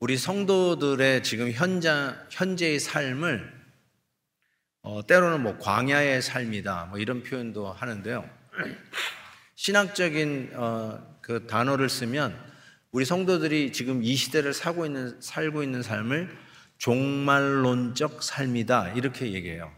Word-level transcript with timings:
우리 0.00 0.16
성도들의 0.16 1.24
지금 1.24 1.50
현장, 1.50 2.16
현재의 2.30 2.78
삶을 2.78 3.52
어, 4.82 5.04
때로는 5.04 5.42
뭐 5.42 5.58
광야의 5.58 6.22
삶이다 6.22 6.86
뭐 6.90 7.00
이런 7.00 7.24
표현도 7.24 7.72
하는데요. 7.72 8.28
신학적인 9.56 10.52
어, 10.54 11.18
그 11.20 11.48
단어를 11.48 11.88
쓰면 11.88 12.38
우리 12.92 13.04
성도들이 13.04 13.72
지금 13.72 14.04
이 14.04 14.14
시대를 14.14 14.54
살고 14.54 14.86
있는 14.86 15.20
살고 15.20 15.64
있는 15.64 15.82
삶을 15.82 16.30
종말론적 16.78 18.22
삶이다 18.22 18.92
이렇게 18.92 19.32
얘기해요. 19.32 19.72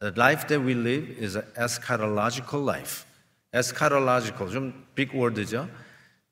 The 0.00 0.12
life 0.14 0.46
that 0.48 0.62
we 0.62 0.72
live 0.78 1.24
is 1.24 1.38
an 1.38 1.46
eschatological 1.56 2.68
life. 2.68 3.06
eschatological 3.54 4.52
좀 4.52 4.86
big 4.94 5.16
word죠. 5.16 5.70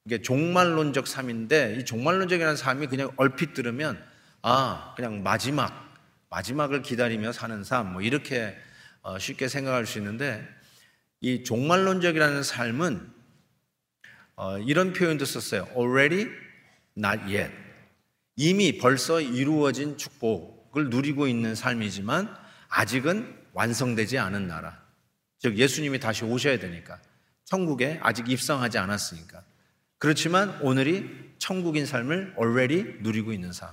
이게 0.04 0.22
종말론적 0.22 1.06
삶인데 1.06 1.76
이 1.80 1.84
종말론적이라는 1.84 2.56
삶이 2.56 2.86
그냥 2.86 3.10
얼핏 3.16 3.54
들으면 3.54 4.02
아 4.42 4.94
그냥 4.96 5.22
마지막 5.22 5.94
마지막을 6.30 6.82
기다리며 6.82 7.32
사는 7.32 7.62
삶 7.64 7.92
뭐 7.92 8.02
이렇게 8.02 8.56
어, 9.02 9.18
쉽게 9.18 9.48
생각할 9.48 9.86
수 9.86 9.98
있는데 9.98 10.46
이 11.20 11.42
종말론적이라는 11.44 12.42
삶은 12.42 13.12
어, 14.36 14.58
이런 14.58 14.92
표현도 14.92 15.24
썼어요. 15.26 15.68
Already, 15.76 16.28
not 16.96 17.22
yet. 17.24 17.50
이미 18.36 18.78
벌써 18.78 19.20
이루어진 19.20 19.98
축복을 19.98 20.88
누리고 20.88 21.26
있는 21.26 21.54
삶이지만 21.54 22.34
아직은 22.68 23.36
완성되지 23.52 24.18
않은 24.18 24.46
나라. 24.48 24.80
즉 25.38 25.58
예수님이 25.58 25.98
다시 26.00 26.24
오셔야 26.24 26.58
되니까 26.58 27.00
천국에 27.44 27.98
아직 28.02 28.28
입성하지 28.30 28.78
않았으니까. 28.78 29.42
그렇지만 30.00 30.58
오늘이 30.62 31.08
천국인 31.38 31.84
삶을 31.84 32.34
already 32.40 33.02
누리고 33.02 33.34
있는 33.34 33.52
삶. 33.52 33.68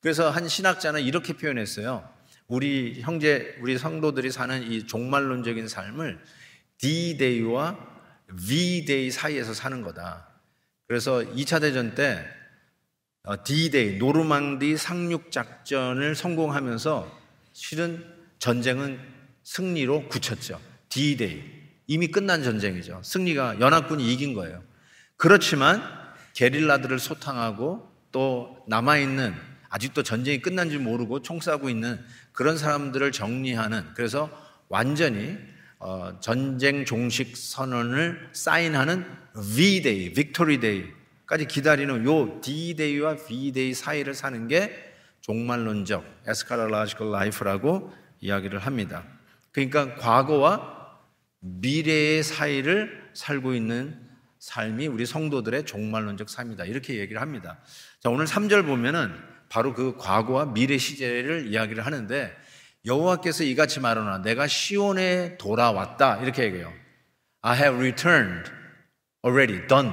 그래서 0.00 0.30
한 0.30 0.46
신학자는 0.46 1.00
이렇게 1.00 1.32
표현했어요. 1.32 2.06
우리 2.48 3.00
형제, 3.00 3.56
우리 3.62 3.78
성도들이 3.78 4.30
사는 4.30 4.62
이 4.70 4.86
종말론적인 4.86 5.66
삶을 5.66 6.18
D-Day와 6.76 7.78
V-Day 8.46 9.10
사이에서 9.10 9.54
사는 9.54 9.80
거다. 9.82 10.28
그래서 10.86 11.20
2차 11.20 11.62
대전 11.62 11.94
때 11.94 12.26
어, 13.24 13.42
D-Day, 13.42 13.96
노르망디 13.96 14.76
상륙 14.76 15.32
작전을 15.32 16.14
성공하면서 16.14 17.20
실은 17.54 18.04
전쟁은 18.38 19.00
승리로 19.44 20.08
굳혔죠. 20.08 20.60
D-Day. 20.90 21.42
이미 21.86 22.08
끝난 22.08 22.42
전쟁이죠. 22.42 23.00
승리가 23.02 23.60
연합군이 23.60 24.12
이긴 24.12 24.34
거예요. 24.34 24.67
그렇지만 25.18 25.82
게릴라들을 26.34 27.00
소탕하고 27.00 27.86
또 28.12 28.64
남아있는 28.68 29.34
아직도 29.68 30.04
전쟁이 30.04 30.40
끝난 30.40 30.70
줄 30.70 30.78
모르고 30.78 31.22
총 31.22 31.40
쏴고 31.40 31.68
있는 31.68 31.98
그런 32.32 32.56
사람들을 32.56 33.10
정리하는 33.12 33.84
그래서 33.94 34.30
완전히 34.68 35.36
어, 35.80 36.18
전쟁 36.20 36.84
종식 36.84 37.36
선언을 37.36 38.30
사인하는 38.32 39.04
V-Day, 39.34 40.12
Victory 40.14 40.58
Day까지 40.60 41.46
기다리는 41.48 42.04
요 42.04 42.40
D-Day와 42.40 43.16
V-Day 43.16 43.74
사이를 43.74 44.14
사는 44.14 44.46
게 44.46 44.72
종말론적 45.20 46.22
eschatological 46.28 47.10
life라고 47.10 47.92
이야기를 48.20 48.60
합니다. 48.60 49.04
그러니까 49.50 49.96
과거와 49.96 50.96
미래의 51.40 52.22
사이를 52.22 53.10
살고 53.14 53.54
있는 53.54 54.07
삶이 54.40 54.86
우리 54.86 55.06
성도들의 55.06 55.66
종말론적 55.66 56.28
삶이다. 56.28 56.64
이렇게 56.64 56.98
얘기를 56.98 57.20
합니다. 57.20 57.58
자, 58.00 58.10
오늘 58.10 58.26
3절 58.26 58.66
보면은 58.66 59.12
바로 59.48 59.74
그 59.74 59.96
과거와 59.96 60.46
미래 60.52 60.78
시제를 60.78 61.46
이야기를 61.48 61.84
하는데 61.84 62.34
여호와께서 62.84 63.44
이같이 63.44 63.80
말하노라 63.80 64.22
내가 64.22 64.46
시온에 64.46 65.36
돌아왔다 65.38 66.18
이렇게 66.18 66.44
얘기해요. 66.44 66.72
I 67.42 67.56
have 67.56 67.78
returned 67.78 68.50
already 69.24 69.66
done 69.66 69.92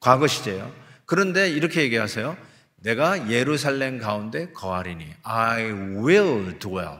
과거 0.00 0.26
시제예요. 0.26 0.72
그런데 1.04 1.50
이렇게 1.50 1.82
얘기하세요. 1.82 2.36
내가 2.76 3.30
예루살렘 3.30 3.98
가운데 3.98 4.50
거하리니 4.52 5.14
I 5.22 5.64
will 5.70 6.58
dwell. 6.58 6.98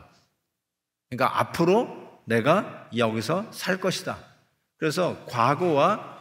그러니까 1.11 1.41
앞으로 1.41 2.21
내가 2.25 2.89
여기서 2.97 3.51
살 3.53 3.79
것이다. 3.79 4.19
그래서 4.79 5.25
과거와 5.29 6.12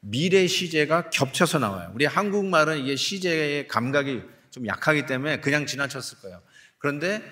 미래 0.00 0.46
시제가 0.46 1.10
겹쳐서 1.10 1.58
나와요. 1.58 1.90
우리 1.94 2.06
한국말은 2.06 2.78
이게 2.78 2.96
시제의 2.96 3.68
감각이 3.68 4.22
좀 4.50 4.66
약하기 4.66 5.06
때문에 5.06 5.40
그냥 5.40 5.66
지나쳤을 5.66 6.18
거예요. 6.20 6.42
그런데 6.78 7.22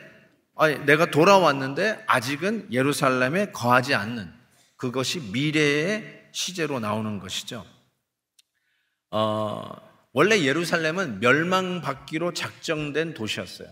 내가 0.87 1.07
돌아왔는데 1.11 2.05
아직은 2.07 2.69
예루살렘에 2.73 3.53
거하지 3.53 3.95
않는 3.95 4.33
그것이 4.77 5.21
미래의 5.33 6.29
시제로 6.33 6.79
나오는 6.79 7.19
것이죠. 7.19 7.65
어, 9.11 9.71
원래 10.13 10.43
예루살렘은 10.43 11.21
멸망받기로 11.21 12.35
작정된 12.35 13.15
도시였어요. 13.15 13.69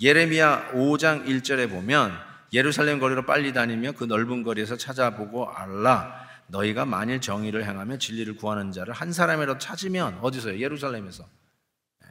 예레미야 0.00 0.72
5장 0.72 1.26
1절에 1.26 1.70
보면 1.70 2.12
예루살렘 2.52 2.98
거리로 2.98 3.26
빨리 3.26 3.52
다니며 3.52 3.92
그 3.92 4.04
넓은 4.04 4.42
거리에서 4.42 4.76
찾아보고 4.76 5.48
알라 5.50 6.23
너희가 6.48 6.84
만일 6.84 7.20
정의를 7.20 7.64
행하며 7.64 7.98
진리를 7.98 8.36
구하는 8.36 8.72
자를 8.72 8.94
한 8.94 9.12
사람이라도 9.12 9.58
찾으면 9.58 10.18
어디서요? 10.20 10.58
예루살렘에서 10.58 11.26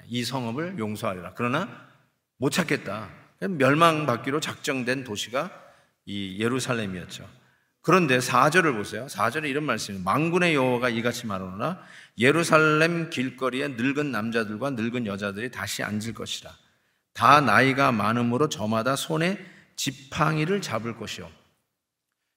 이 0.08 0.24
성읍을 0.24 0.80
용서하리라. 0.80 1.34
그러나 1.36 1.70
못 2.38 2.50
찾겠다. 2.50 3.10
멸망받기로 3.40 4.40
작정된 4.40 5.04
도시가 5.04 5.52
이 6.06 6.38
예루살렘이었죠. 6.40 7.28
그런데 7.82 8.20
4절을 8.20 8.76
보세요. 8.76 9.08
4절에 9.08 9.50
이런 9.50 9.66
말씀이 9.66 10.00
망군의 10.00 10.56
여호와가 10.56 10.90
이같이 10.90 11.28
말하노라 11.28 11.82
예루살렘 12.18 13.10
길거리에 13.10 13.70
늙은 13.70 14.12
남자들과 14.12 14.72
늙은 14.72 15.06
여자들이 15.06 15.52
다시 15.52 15.84
앉을 15.84 16.14
것이라. 16.14 16.50
다 17.14 17.42
나이가 17.42 17.92
많음으로 17.92 18.50
저마다 18.50 18.96
손에 18.96 19.38
지팡이를 19.76 20.62
잡을 20.62 20.96
것이요. 20.96 21.30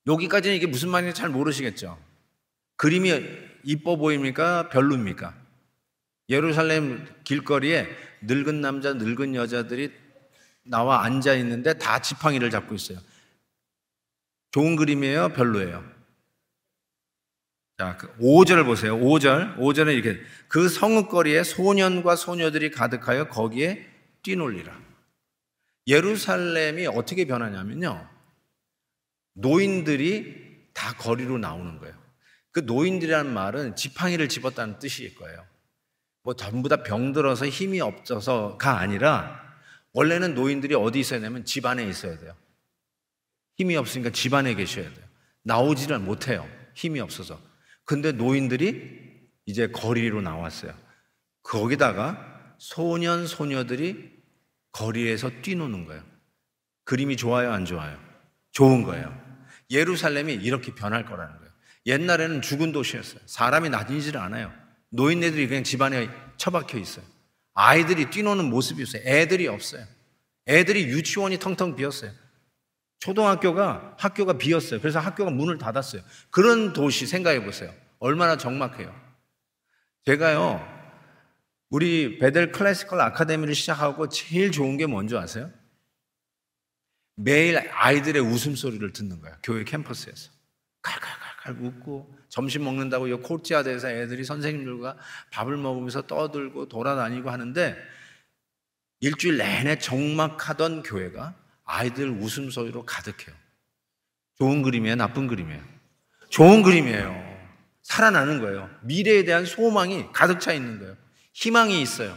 여기까지는 0.07 0.57
이게 0.57 0.67
무슨 0.67 0.89
말인지 0.91 1.15
잘 1.15 1.29
모르시겠죠? 1.29 1.99
그림이 2.77 3.13
이뻐 3.65 3.97
보입니까? 3.97 4.69
별로입니까? 4.69 5.35
예루살렘 6.29 7.07
길거리에 7.25 7.89
늙은 8.23 8.61
남자, 8.61 8.93
늙은 8.93 9.35
여자들이 9.35 9.93
나와 10.65 11.05
앉아 11.05 11.35
있는데 11.35 11.75
다 11.75 12.01
지팡이를 12.01 12.51
잡고 12.51 12.75
있어요. 12.75 12.99
좋은 14.51 14.77
그림이에요? 14.77 15.31
별로예요? 15.31 15.85
자, 17.79 17.99
5절 18.21 18.63
그 18.63 18.65
보세요. 18.65 18.99
5절. 18.99 19.59
5절은 19.59 19.95
이렇게. 19.95 20.21
그 20.49 20.69
성읍거리에 20.69 21.43
소년과 21.43 22.17
소녀들이 22.17 22.71
가득하여 22.71 23.29
거기에 23.29 23.87
뛰놀리라. 24.23 24.77
예루살렘이 25.87 26.87
어떻게 26.87 27.27
변하냐면요. 27.27 28.16
노인들이 29.37 30.71
다 30.73 30.95
거리로 30.95 31.39
나오는 31.39 31.79
거예요. 31.79 31.95
그 32.53 32.61
노인들이라는 32.61 33.33
말은 33.33 33.77
지팡이를 33.77 34.29
집었다는 34.29 34.79
뜻일 34.79 35.15
거예요. 35.15 35.45
뭐 36.23 36.35
전부 36.35 36.69
다 36.69 36.83
병들어서 36.83 37.47
힘이 37.47 37.81
없어서가 37.81 38.79
아니라 38.79 39.41
원래는 39.93 40.35
노인들이 40.35 40.75
어디 40.75 41.01
있어야 41.01 41.21
되냐면 41.21 41.45
집 41.45 41.67
안에 41.67 41.87
있어야 41.87 42.19
돼요. 42.19 42.35
힘이 43.57 43.77
없으니까 43.77 44.11
집 44.11 44.35
안에 44.35 44.55
계셔야 44.55 44.93
돼요. 44.93 45.05
나오지를 45.43 45.99
못해요. 45.99 46.49
힘이 46.75 47.01
없어서. 47.01 47.41
근데 47.85 48.13
노인들이 48.13 49.29
이제 49.47 49.69
거리로 49.69 50.21
나왔어요. 50.23 50.75
거기다가 51.43 52.55
소년, 52.59 53.27
소녀들이 53.27 54.13
거리에서 54.73 55.31
뛰노는 55.43 55.87
거예요. 55.87 56.03
그림이 56.85 57.17
좋아요, 57.17 57.53
안 57.53 57.65
좋아요? 57.65 57.99
좋은 58.53 58.83
거예요. 58.83 59.26
예루살렘이 59.71 60.35
이렇게 60.35 60.75
변할 60.75 61.05
거라는 61.05 61.37
거예요. 61.37 61.53
옛날에는 61.87 62.43
죽은 62.43 62.73
도시였어요. 62.73 63.21
사람이 63.27 63.71
다니지를 63.71 64.21
않아요. 64.21 64.53
노인네들이 64.91 65.49
그냥 65.49 65.65
집안에 65.65 66.09
처박혀 66.37 66.79
있어요. 66.79 67.05
아이들이 67.55 68.11
뛰노는 68.11 68.45
모습이 68.47 68.83
없어요. 68.83 69.03
애들이 69.05 69.49
없어요. 69.49 69.85
애들이 70.49 70.85
유치원이 70.85 71.39
텅텅 71.39 71.77
비었어요. 71.77 72.11
초등학교가 72.99 73.95
학교가 73.99 74.35
비었어요. 74.35 74.81
그래서 74.81 74.99
학교가 74.99 75.31
문을 75.31 75.59
닫았어요. 75.59 76.03
그런 76.31 76.73
도시 76.73 77.07
생각해 77.07 77.45
보세요. 77.45 77.73
얼마나 77.99 78.37
적막해요. 78.37 78.95
제가요, 80.05 80.67
우리 81.69 82.19
베델 82.19 82.53
클래시컬 82.53 83.01
아카데미를 83.01 83.55
시작하고 83.55 84.09
제일 84.09 84.53
좋은 84.53 84.77
게 84.77 84.87
뭔지 84.87 85.17
아세요? 85.17 85.51
매일 87.17 87.59
아이들의 87.59 88.23
웃음소리를 88.23 88.93
듣는 88.93 89.21
거예요. 89.21 89.37
교회 89.43 89.65
캠퍼스에서. 89.65 90.31
칼칼칼칼. 90.83 91.57
웃고 91.61 92.15
점심 92.29 92.65
먹는다고 92.65 93.09
이 93.09 93.13
코르티아드에서 93.13 93.91
애들이 93.91 94.25
선생님들과 94.25 94.97
밥을 95.31 95.57
먹으면서 95.57 96.03
떠들고 96.07 96.69
돌아다니고 96.69 97.31
하는데 97.31 97.77
일주일 99.01 99.39
내내 99.39 99.79
적막하던 99.79 100.83
교회가 100.83 101.35
아이들 101.65 102.11
웃음소리로 102.11 102.85
가득해요. 102.85 103.35
좋은 104.39 104.63
그림이에요? 104.63 104.97
나쁜 104.97 105.27
그림이에요? 105.27 105.63
좋은 106.29 106.63
그림이에요. 106.63 107.27
살아나는 107.83 108.41
거예요. 108.41 108.69
미래에 108.83 109.25
대한 109.25 109.45
소망이 109.47 110.07
가득 110.13 110.41
차 110.41 110.53
있는 110.53 110.79
거예요. 110.79 110.97
희망이 111.33 111.81
있어요. 111.81 112.17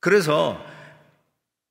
그래서 0.00 0.64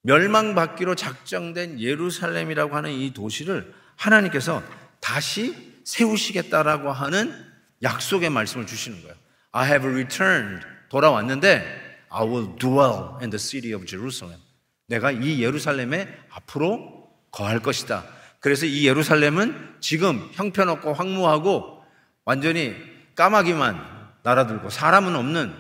멸망받기로 0.06 0.96
작정된 0.96 1.80
예루살렘이라고 1.80 2.75
하는 2.75 2.92
이 2.92 3.12
도시를 3.13 3.74
하나님께서 3.96 4.62
다시 5.00 5.74
세우시겠다라고 5.84 6.92
하는 6.92 7.34
약속의 7.81 8.30
말씀을 8.30 8.68
주시는 8.68 9.02
거예요. 9.02 9.16
I 9.52 9.68
have 9.68 9.90
returned. 9.90 10.66
돌아왔는데 10.90 12.06
I 12.10 12.28
will 12.28 12.56
dwell 12.57 13.18
in 13.22 13.30
the 13.31 13.40
city 13.40 13.74
of 13.74 13.86
Jerusalem. 13.86 14.40
내가 14.88 15.12
이 15.12 15.42
예루살렘에 15.42 16.08
앞으로 16.30 17.10
거할 17.31 17.60
것이다. 17.60 18.06
그래서 18.40 18.68
이 18.68 18.88
예루살렘은 18.88 19.78
지금 19.80 20.30
형편없고 20.34 20.94
황무하고 20.94 21.84
완전히 22.25 22.75
까마귀만 23.16 23.96
날아들고 24.22 24.69
사람은 24.69 25.16
없는 25.16 25.54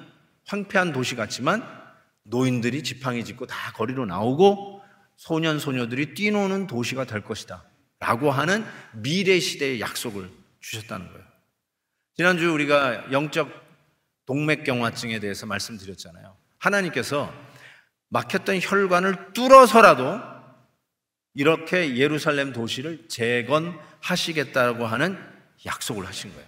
황폐한 0.45 0.93
도시 0.93 1.15
같지만 1.15 1.63
노인들이 2.25 2.83
지팡이 2.83 3.23
짚고 3.23 3.45
다 3.45 3.71
거리로 3.73 4.05
나오고 4.05 4.81
소년 5.15 5.59
소녀들이 5.59 6.13
뛰노는 6.13 6.67
도시가 6.67 7.05
될 7.05 7.23
것이다. 7.23 7.63
라고 7.99 8.31
하는 8.31 8.65
미래 8.93 9.39
시대의 9.39 9.79
약속을 9.79 10.29
주셨다는 10.59 11.07
거예요. 11.07 11.23
지난주 12.15 12.51
우리가 12.51 13.11
영적 13.11 13.49
동맥경화증에 14.25 15.19
대해서 15.19 15.45
말씀드렸잖아요. 15.45 16.35
하나님께서 16.57 17.33
막혔던 18.09 18.59
혈관을 18.61 19.33
뚫어서라도 19.33 20.19
이렇게 21.33 21.97
예루살렘 21.97 22.53
도시를 22.53 23.07
재건하시겠다고 23.07 24.85
하는 24.85 25.17
약속을 25.65 26.05
하신 26.05 26.33
거예요. 26.33 26.47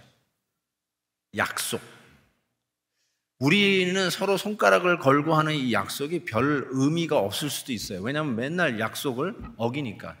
약속. 1.36 1.97
우리는 3.38 4.10
서로 4.10 4.36
손가락을 4.36 4.98
걸고 4.98 5.34
하는 5.34 5.54
이 5.54 5.72
약속이 5.72 6.24
별 6.24 6.66
의미가 6.70 7.18
없을 7.18 7.50
수도 7.50 7.72
있어요. 7.72 8.00
왜냐하면 8.02 8.34
맨날 8.34 8.80
약속을 8.80 9.34
어기니까. 9.56 10.16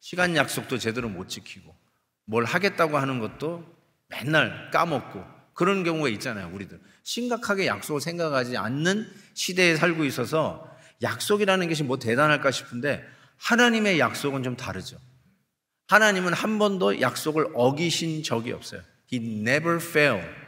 시간 0.00 0.34
약속도 0.34 0.78
제대로 0.78 1.08
못 1.08 1.28
지키고, 1.28 1.74
뭘 2.24 2.44
하겠다고 2.44 2.98
하는 2.98 3.20
것도 3.20 3.64
맨날 4.08 4.70
까먹고, 4.72 5.24
그런 5.54 5.84
경우가 5.84 6.08
있잖아요, 6.08 6.50
우리들. 6.52 6.80
심각하게 7.04 7.66
약속을 7.66 8.00
생각하지 8.00 8.56
않는 8.56 9.06
시대에 9.34 9.76
살고 9.76 10.04
있어서 10.04 10.68
약속이라는 11.02 11.68
것이 11.68 11.84
뭐 11.84 11.98
대단할까 11.98 12.50
싶은데, 12.50 13.04
하나님의 13.36 14.00
약속은 14.00 14.42
좀 14.42 14.56
다르죠. 14.56 14.98
하나님은 15.86 16.32
한 16.32 16.58
번도 16.58 17.00
약속을 17.00 17.48
어기신 17.54 18.24
적이 18.24 18.52
없어요. 18.52 18.82
He 19.12 19.40
never 19.42 19.76
failed 19.76 20.39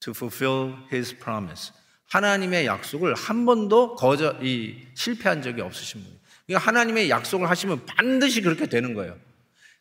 to 0.00 0.12
fulfill 0.12 0.74
his 0.92 1.16
promise. 1.18 1.72
하나님의 2.08 2.66
약속을 2.66 3.14
한 3.14 3.44
번도 3.46 3.96
거저 3.96 4.38
이 4.42 4.76
실패한 4.94 5.42
적이 5.42 5.62
없으신 5.62 6.00
분이에요. 6.00 6.20
그러니까 6.46 6.68
하나님의 6.68 7.10
약속을 7.10 7.50
하시면 7.50 7.86
반드시 7.86 8.40
그렇게 8.42 8.66
되는 8.66 8.94
거예요. 8.94 9.18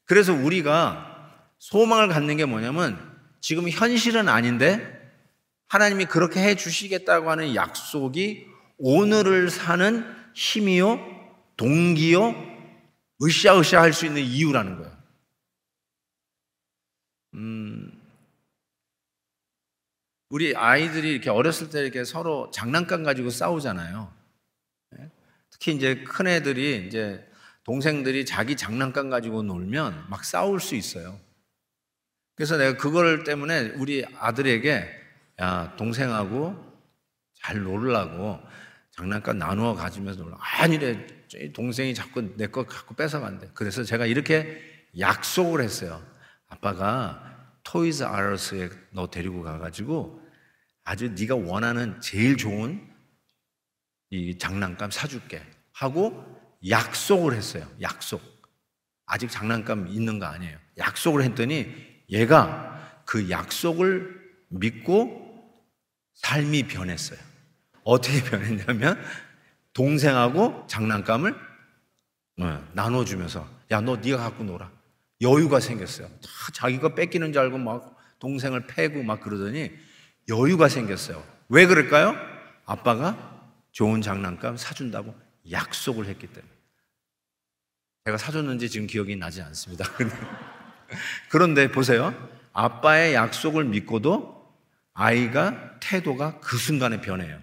그래서 0.05 0.33
우리가 0.33 1.11
소망을 1.59 2.07
갖는 2.07 2.37
게 2.37 2.45
뭐냐면 2.45 2.99
지금 3.41 3.69
현실은 3.69 4.27
아닌데 4.27 4.91
하나님이 5.67 6.05
그렇게 6.05 6.41
해 6.41 6.55
주시겠다고 6.55 7.29
하는 7.29 7.55
약속이 7.55 8.47
오늘을 8.77 9.49
사는 9.49 10.05
힘이요, 10.33 10.99
동기요, 11.57 12.35
으쌰으쌰 13.21 13.81
할 13.81 13.93
수 13.93 14.05
있는 14.05 14.21
이유라는 14.21 14.77
거예요. 14.77 14.95
음, 17.35 17.94
우리 20.35 20.53
아이들이 20.53 21.13
이렇게 21.13 21.29
어렸을 21.29 21.69
때 21.69 21.79
이렇게 21.79 22.03
서로 22.03 22.51
장난감 22.51 23.03
가지고 23.03 23.29
싸우잖아요. 23.29 24.11
예? 24.99 25.09
특히 25.49 25.73
이제 25.73 26.03
큰 26.03 26.27
애들이 26.27 26.85
이제 26.85 27.25
동생들이 27.63 28.25
자기 28.25 28.57
장난감 28.57 29.09
가지고 29.09 29.43
놀면 29.43 30.07
막 30.09 30.25
싸울 30.25 30.59
수 30.59 30.75
있어요. 30.75 31.17
그래서 32.35 32.57
내가 32.57 32.75
그걸 32.75 33.23
때문에 33.23 33.75
우리 33.77 34.03
아들에게 34.19 34.89
야, 35.39 35.73
동생하고 35.77 36.53
잘 37.35 37.63
놀라고 37.63 38.37
장난감 38.91 39.37
나누어 39.37 39.73
가지면서 39.73 40.21
놀라. 40.23 40.37
아니래. 40.59 41.07
동생이 41.53 41.95
자꾸 41.95 42.35
내 42.35 42.47
거 42.47 42.65
갖고 42.65 42.93
뺏어간대. 42.93 43.51
그래서 43.53 43.85
제가 43.85 44.05
이렇게 44.05 44.61
약속을 44.99 45.61
했어요. 45.61 46.05
아빠가 46.49 47.53
토이즈 47.63 48.03
아러스에 48.03 48.69
너 48.91 49.09
데리고 49.09 49.41
가가지고 49.43 50.24
아주 50.85 51.09
네가 51.09 51.35
원하는 51.35 51.99
제일 51.99 52.37
좋은 52.37 52.79
이 54.11 54.37
장난감 54.37 54.91
사줄게 54.91 55.41
하고 55.73 56.23
약속을 56.67 57.33
했어요. 57.35 57.67
약속. 57.81 58.21
아직 59.07 59.29
장난감 59.29 59.87
있는 59.87 60.19
거 60.19 60.27
아니에요. 60.27 60.57
약속을 60.77 61.23
했더니 61.23 61.73
얘가 62.09 63.01
그 63.05 63.29
약속을 63.29 64.21
믿고 64.49 65.25
삶이 66.13 66.67
변했어요. 66.67 67.19
어떻게 67.83 68.23
변했냐면 68.29 69.03
동생하고 69.73 70.65
장난감을 70.67 71.35
어, 72.41 72.67
나눠주면서 72.73 73.47
야 73.71 73.81
너 73.81 73.97
네가 73.97 74.17
갖고 74.17 74.43
놀아. 74.43 74.71
여유가 75.21 75.59
생겼어요. 75.59 76.07
다 76.07 76.29
자기가 76.53 76.93
뺏기는 76.93 77.33
줄 77.33 77.41
알고 77.41 77.57
막 77.57 77.97
동생을 78.19 78.67
패고 78.67 79.03
막 79.03 79.19
그러더니 79.21 79.71
여유가 80.29 80.67
생겼어요. 80.67 81.23
왜 81.49 81.67
그럴까요? 81.67 82.15
아빠가 82.65 83.43
좋은 83.71 84.01
장난감 84.01 84.57
사준다고 84.57 85.13
약속을 85.51 86.07
했기 86.07 86.27
때문에. 86.27 86.51
제가 88.05 88.17
사줬는지 88.17 88.69
지금 88.69 88.87
기억이 88.87 89.15
나지 89.15 89.41
않습니다. 89.41 89.85
그런데 91.29 91.71
보세요. 91.71 92.13
아빠의 92.53 93.13
약속을 93.13 93.65
믿고도 93.65 94.35
아이가 94.93 95.77
태도가 95.79 96.39
그 96.39 96.57
순간에 96.57 97.01
변해요. 97.01 97.41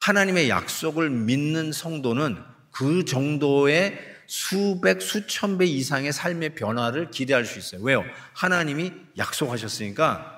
하나님의 0.00 0.48
약속을 0.48 1.10
믿는 1.10 1.72
성도는 1.72 2.42
그 2.70 3.04
정도의 3.04 3.98
수백, 4.26 5.00
수천 5.00 5.58
배 5.58 5.64
이상의 5.64 6.12
삶의 6.12 6.54
변화를 6.54 7.10
기대할 7.10 7.44
수 7.44 7.58
있어요. 7.58 7.82
왜요? 7.82 8.04
하나님이 8.34 8.92
약속하셨으니까 9.16 10.33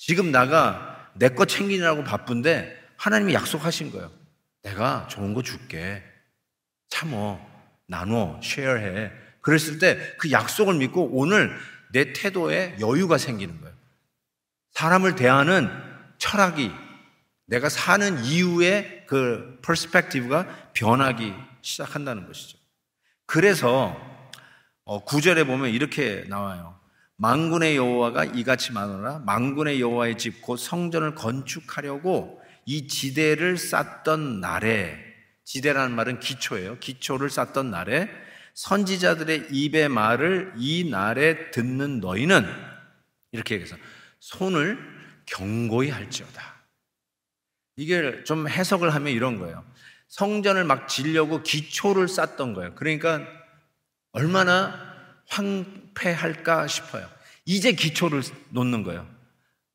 지금 0.00 0.32
나가 0.32 1.10
내 1.14 1.28
거 1.28 1.44
챙기느라고 1.44 2.04
바쁜데 2.04 2.74
하나님이 2.96 3.34
약속하신 3.34 3.92
거예요. 3.92 4.10
내가 4.62 5.06
좋은 5.08 5.34
거 5.34 5.42
줄게. 5.42 6.02
참어. 6.88 7.38
나눠. 7.86 8.40
쉐어해. 8.42 9.12
그랬을 9.42 9.78
때 9.78 10.16
그 10.16 10.30
약속을 10.30 10.74
믿고 10.76 11.10
오늘 11.12 11.54
내 11.92 12.14
태도에 12.14 12.76
여유가 12.80 13.18
생기는 13.18 13.60
거예요. 13.60 13.74
사람을 14.72 15.16
대하는 15.16 15.68
철학이 16.16 16.70
내가 17.46 17.68
사는 17.68 18.24
이유의 18.24 19.04
그 19.06 19.58
perspective가 19.62 20.70
변하기 20.72 21.34
시작한다는 21.60 22.26
것이죠. 22.26 22.56
그래서 23.26 24.00
어, 24.84 25.04
구절에 25.04 25.44
보면 25.44 25.70
이렇게 25.70 26.24
나와요. 26.28 26.79
만군의 27.20 27.76
여호와가 27.76 28.24
이같이 28.24 28.72
말하노라 28.72 29.18
만군의 29.20 29.80
여호와의 29.80 30.16
집 30.16 30.40
곧 30.40 30.56
성전을 30.56 31.14
건축하려고 31.14 32.40
이 32.64 32.88
지대를 32.88 33.58
쌓던 33.58 34.40
날에 34.40 34.96
지대라는 35.44 35.94
말은 35.94 36.20
기초예요. 36.20 36.78
기초를 36.78 37.28
쌓던 37.28 37.70
날에 37.70 38.08
선지자들의 38.54 39.48
입의 39.50 39.88
말을 39.90 40.54
이 40.56 40.88
날에 40.88 41.50
듣는 41.50 42.00
너희는 42.00 42.46
이렇게 43.32 43.56
얘기해서 43.56 43.76
손을 44.20 44.78
경고히 45.26 45.90
할지어다. 45.90 46.64
이게 47.76 48.24
좀 48.24 48.48
해석을 48.48 48.94
하면 48.94 49.12
이런 49.12 49.38
거예요. 49.38 49.64
성전을 50.08 50.64
막 50.64 50.88
지려고 50.88 51.42
기초를 51.42 52.08
쌓던 52.08 52.54
거예요. 52.54 52.74
그러니까 52.74 53.26
얼마나 54.12 54.90
황 55.28 55.79
폐할까 56.00 56.66
싶어요. 56.66 57.08
이제 57.44 57.72
기초를 57.72 58.22
놓는 58.50 58.82
거예요. 58.82 59.06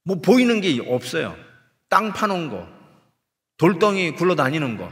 뭐 0.03 0.20
보이는 0.20 0.60
게 0.62 0.79
없어요. 0.86 1.38
땅 1.88 2.13
파놓은 2.13 2.50
거, 2.50 2.67
돌덩이 3.58 4.12
굴러다니는 4.12 4.77
거, 4.77 4.91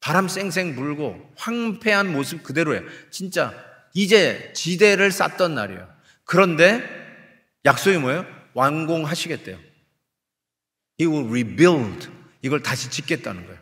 바람 0.00 0.28
쌩쌩 0.28 0.76
불고 0.76 1.32
황폐한 1.36 2.12
모습 2.12 2.42
그대로예요. 2.42 2.82
진짜 3.10 3.54
이제 3.94 4.52
지대를 4.54 5.10
쌓던 5.10 5.54
날이에요. 5.54 5.88
그런데 6.24 6.82
약속이 7.64 7.98
뭐예요? 7.98 8.26
완공하시겠대요. 8.52 9.58
He 11.00 11.10
will 11.10 11.28
rebuild. 11.28 12.10
이걸 12.42 12.62
다시 12.62 12.90
짓겠다는 12.90 13.46
거예요. 13.46 13.58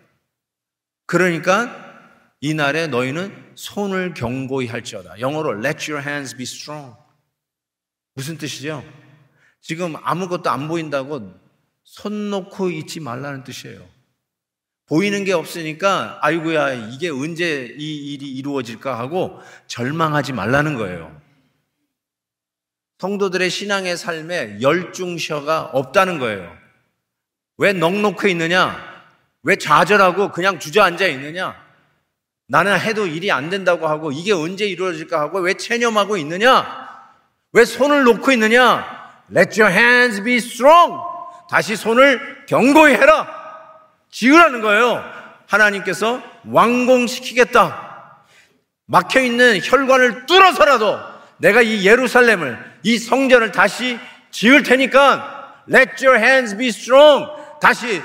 그러니까 1.07 1.95
이날에 2.41 2.89
너희는 2.89 3.42
손을 3.55 4.15
경고히 4.15 4.67
할지어다. 4.67 5.21
영어로 5.21 5.65
let 5.65 5.91
your 5.91 6.07
hands 6.07 6.37
be 6.37 6.45
strong. 6.45 6.95
무슨 8.15 8.37
뜻이죠? 8.39 8.85
지금 9.61 9.95
아무것도 10.03 10.51
안 10.51 10.69
보인다고 10.69 11.35
손 11.85 12.31
놓고 12.31 12.71
있지 12.71 13.01
말라는 13.01 13.45
뜻이에요. 13.45 13.87
보이는 14.87 15.25
게 15.25 15.33
없으니까 15.33 16.19
아이고야 16.21 16.91
이게 16.91 17.09
언제 17.09 17.75
이 17.79 18.13
일이 18.13 18.31
이루어질까 18.33 18.99
하고 18.99 19.41
절망하지 19.67 20.33
말라는 20.33 20.77
거예요. 20.77 21.21
성도들의 22.99 23.51
신앙의 23.51 23.97
삶에 23.97 24.61
열중셔가 24.61 25.71
없다는 25.73 26.19
거예요. 26.19 26.57
왜 27.57 27.73
넉넉해 27.73 28.31
있느냐? 28.31 28.77
왜 29.43 29.57
좌절하고 29.57 30.31
그냥 30.31 30.59
주저앉아 30.59 31.07
있느냐? 31.09 31.62
나는 32.49 32.79
해도 32.79 33.07
일이 33.07 33.31
안 33.33 33.51
된다고 33.51 33.89
하고 33.89 34.13
이게 34.13 34.33
언제 34.33 34.67
이루어질까 34.67 35.21
하고 35.21 35.39
왜 35.41 35.55
체념하고 35.55 36.17
있느냐? 36.19 36.83
왜 37.53 37.65
손을 37.65 38.05
놓고 38.05 38.33
있느냐? 38.33 38.85
Let 39.35 39.61
your 39.61 39.75
hands 39.75 40.23
be 40.23 40.37
strong. 40.37 41.01
다시 41.51 41.77
손을 41.77 42.45
경고히 42.47 42.95
해라. 42.95 43.27
지으라는 44.11 44.61
거예요. 44.61 45.03
하나님께서 45.47 46.23
완공시키겠다. 46.47 48.25
막혀 48.87 49.21
있는 49.21 49.61
혈관을 49.63 50.27
뚫어서라도 50.27 50.99
내가 51.39 51.63
이 51.63 51.87
예루살렘을 51.87 52.59
이 52.83 52.99
성전을 52.99 53.53
다시 53.53 53.99
지을 54.31 54.63
테니까 54.63 55.65
let 55.73 56.05
your 56.05 56.23
hands 56.23 56.57
be 56.57 56.69
strong. 56.69 57.27
다시 57.61 58.03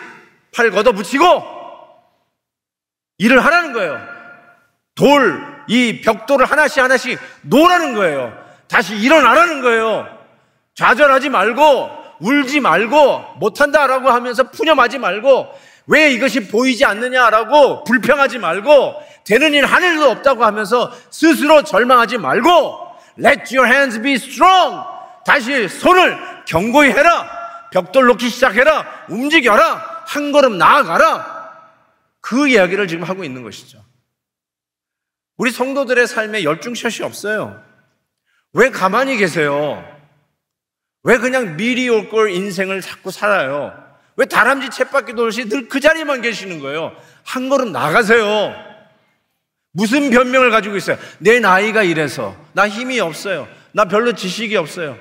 팔 0.56 0.72
걷어 0.72 0.92
붙이고 0.92 1.44
일을 3.18 3.44
하라는 3.44 3.74
거예요. 3.74 4.17
돌, 4.98 5.64
이 5.68 6.02
벽돌을 6.02 6.46
하나씩 6.46 6.84
하나씩 6.84 7.20
놓으라는 7.44 7.94
거예요. 7.94 8.34
다시 8.68 8.96
일어나라는 8.98 9.62
거예요. 9.62 10.08
좌절하지 10.76 11.30
말고, 11.30 11.90
울지 12.20 12.60
말고, 12.60 13.36
못한다라고 13.38 14.10
하면서 14.10 14.44
푸념하지 14.52 14.98
말고, 14.98 15.48
왜 15.86 16.12
이것이 16.12 16.50
보이지 16.50 16.84
않느냐라고 16.84 17.84
불평하지 17.86 18.40
말고, 18.40 18.96
되는 19.24 19.54
일 19.54 19.66
하늘도 19.66 20.10
없다고 20.10 20.44
하면서 20.44 20.92
스스로 21.12 21.64
절망하지 21.64 22.18
말고, 22.18 22.88
Let 23.20 23.56
your 23.56 23.72
hands 23.72 24.02
be 24.02 24.14
strong. 24.14 24.84
다시 25.26 25.68
손을 25.68 26.18
경고히 26.46 26.90
해라. 26.90 27.28
벽돌 27.72 28.06
놓기 28.06 28.30
시작해라. 28.30 28.86
움직여라. 29.10 30.04
한 30.08 30.32
걸음 30.32 30.58
나아가라. 30.58 31.38
그 32.22 32.48
이야기를 32.48 32.88
지금 32.88 33.04
하고 33.04 33.24
있는 33.24 33.44
것이죠. 33.44 33.80
우리 35.38 35.52
성도들의 35.52 36.08
삶에 36.08 36.44
열중샷이 36.44 37.06
없어요. 37.06 37.62
왜 38.54 38.70
가만히 38.72 39.18
계세요? 39.18 39.84
왜 41.04 41.18
그냥 41.18 41.56
미리 41.58 41.90
올 41.90 42.10
걸 42.10 42.32
인생을 42.32 42.82
자꾸 42.82 43.12
살아요? 43.12 43.72
왜 44.16 44.26
다람쥐 44.26 44.70
챗바퀴 44.70 45.16
돌듯이 45.16 45.46
늘 45.48 45.68
그 45.70 45.80
자리만 45.80 46.22
계시는 46.22 46.60
거예요? 46.60 46.96
한 47.24 47.50
걸음 47.50 47.72
나가세요. 47.72 48.54
무슨 49.74 50.10
변명을 50.10 50.50
가지고 50.50 50.76
있어요? 50.76 50.98
내 51.20 51.40
나이가 51.40 51.84
이래서. 51.84 52.36
나 52.54 52.68
힘이 52.68 53.00
없어요. 53.00 53.48
나 53.74 53.86
별로 53.86 54.14
지식이 54.14 54.56
없어요. 54.56 54.98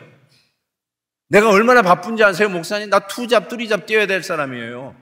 내가 1.28 1.48
얼마나 1.48 1.80
바쁜지 1.82 2.22
아세요, 2.22 2.50
목사님? 2.50 2.90
나 2.90 2.98
투잡, 3.00 3.48
뚜리잡 3.48 3.86
뛰어야 3.86 4.06
될 4.06 4.22
사람이에요. 4.22 4.94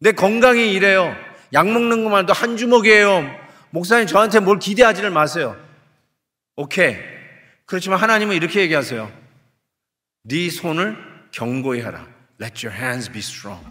내 0.00 0.12
건강이 0.12 0.72
이래요. 0.72 1.14
약 1.52 1.68
먹는 1.68 2.02
것만 2.02 2.24
해도 2.24 2.32
한 2.32 2.56
주먹이에요. 2.56 3.49
목사님 3.70 4.06
저한테 4.06 4.40
뭘 4.40 4.58
기대하지를 4.58 5.10
마세요. 5.10 5.56
오케이. 6.56 6.96
그렇지만 7.66 7.98
하나님은 7.98 8.34
이렇게 8.34 8.60
얘기하세요. 8.60 9.10
네 10.24 10.50
손을 10.50 10.96
경고히 11.30 11.80
하라. 11.80 12.06
Let 12.40 12.66
your 12.66 12.76
hands 12.76 13.10
be 13.10 13.20
strong. 13.20 13.64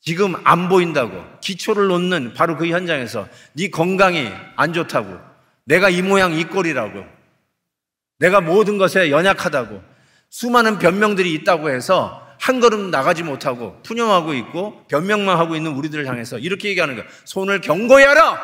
지금 0.00 0.34
안 0.44 0.68
보인다고 0.68 1.24
기초를 1.40 1.88
놓는 1.88 2.34
바로 2.34 2.56
그 2.56 2.68
현장에서 2.68 3.28
네 3.54 3.68
건강이 3.68 4.30
안 4.54 4.72
좋다고 4.72 5.18
내가 5.64 5.90
이 5.90 6.00
모양 6.00 6.32
이 6.32 6.44
꼴이라고 6.44 7.04
내가 8.18 8.40
모든 8.40 8.78
것에 8.78 9.10
연약하다고 9.10 9.82
수많은 10.30 10.78
변명들이 10.78 11.32
있다고 11.34 11.70
해서 11.70 12.25
한 12.46 12.60
걸음 12.60 12.92
나가지 12.92 13.24
못하고 13.24 13.82
푸념하고 13.82 14.32
있고 14.34 14.84
변명만 14.86 15.36
하고 15.36 15.56
있는 15.56 15.72
우리들을 15.72 16.06
향해서 16.06 16.38
이렇게 16.38 16.68
얘기하는 16.68 16.94
거예요. 16.94 17.08
손을 17.24 17.60
경고히 17.60 18.04
하라! 18.04 18.40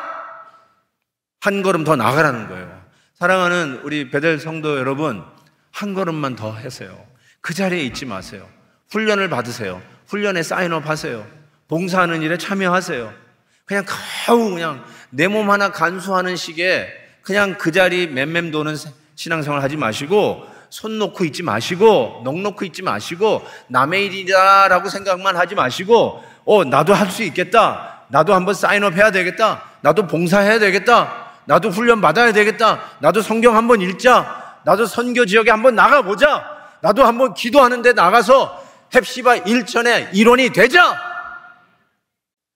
한 1.39 1.61
걸음 1.61 1.85
더 1.85 1.95
나가라는 1.95 2.49
거예요. 2.49 2.83
사랑하는 3.13 3.79
우리 3.83 4.09
베델 4.11 4.39
성도 4.39 4.77
여러분, 4.77 5.23
한 5.71 5.93
걸음만 5.93 6.35
더 6.35 6.51
하세요. 6.51 7.05
그 7.39 7.53
자리에 7.53 7.81
있지 7.83 8.05
마세요. 8.05 8.45
훈련을 8.89 9.29
받으세요. 9.29 9.81
훈련에 10.07 10.43
사인업 10.43 10.89
하세요. 10.89 11.25
봉사하는 11.69 12.21
일에 12.23 12.37
참여하세요. 12.37 13.13
그냥 13.63 13.85
가우 13.87 14.49
그냥 14.49 14.83
내 15.11 15.27
몸 15.29 15.49
하나 15.49 15.71
간수하는 15.71 16.35
식의 16.35 16.89
그냥 17.21 17.57
그 17.57 17.71
자리 17.71 18.07
맴맴 18.07 18.51
도는 18.51 18.75
신앙생활 19.15 19.61
하지 19.61 19.77
마시고 19.77 20.45
손 20.73 20.97
놓고 20.97 21.23
있지 21.25 21.43
마시고 21.43 22.23
넋 22.25 22.41
놓고 22.41 22.65
있지 22.65 22.81
마시고 22.81 23.47
남의 23.67 24.07
일이다라고 24.07 24.89
생각만 24.89 25.37
하지 25.37 25.53
마시고 25.53 26.23
어 26.45 26.63
나도 26.63 26.95
할 26.95 27.11
수 27.11 27.21
있겠다. 27.21 28.05
나도 28.07 28.33
한번 28.33 28.55
사인업 28.55 28.95
해야 28.95 29.11
되겠다. 29.11 29.61
나도 29.81 30.07
봉사해야 30.07 30.57
되겠다. 30.57 31.27
나도 31.45 31.69
훈련 31.69 32.01
받아야 32.01 32.31
되겠다. 32.33 32.79
나도 32.97 33.21
성경 33.21 33.55
한번 33.55 33.81
읽자. 33.81 34.57
나도 34.63 34.87
선교 34.87 35.27
지역에 35.27 35.51
한번 35.51 35.75
나가 35.75 36.01
보자. 36.01 36.43
나도 36.81 37.05
한번 37.05 37.35
기도하는데 37.35 37.93
나가서 37.93 38.63
헵시바 38.89 39.35
일천의 39.35 40.09
일원이 40.13 40.49
되자. 40.49 40.97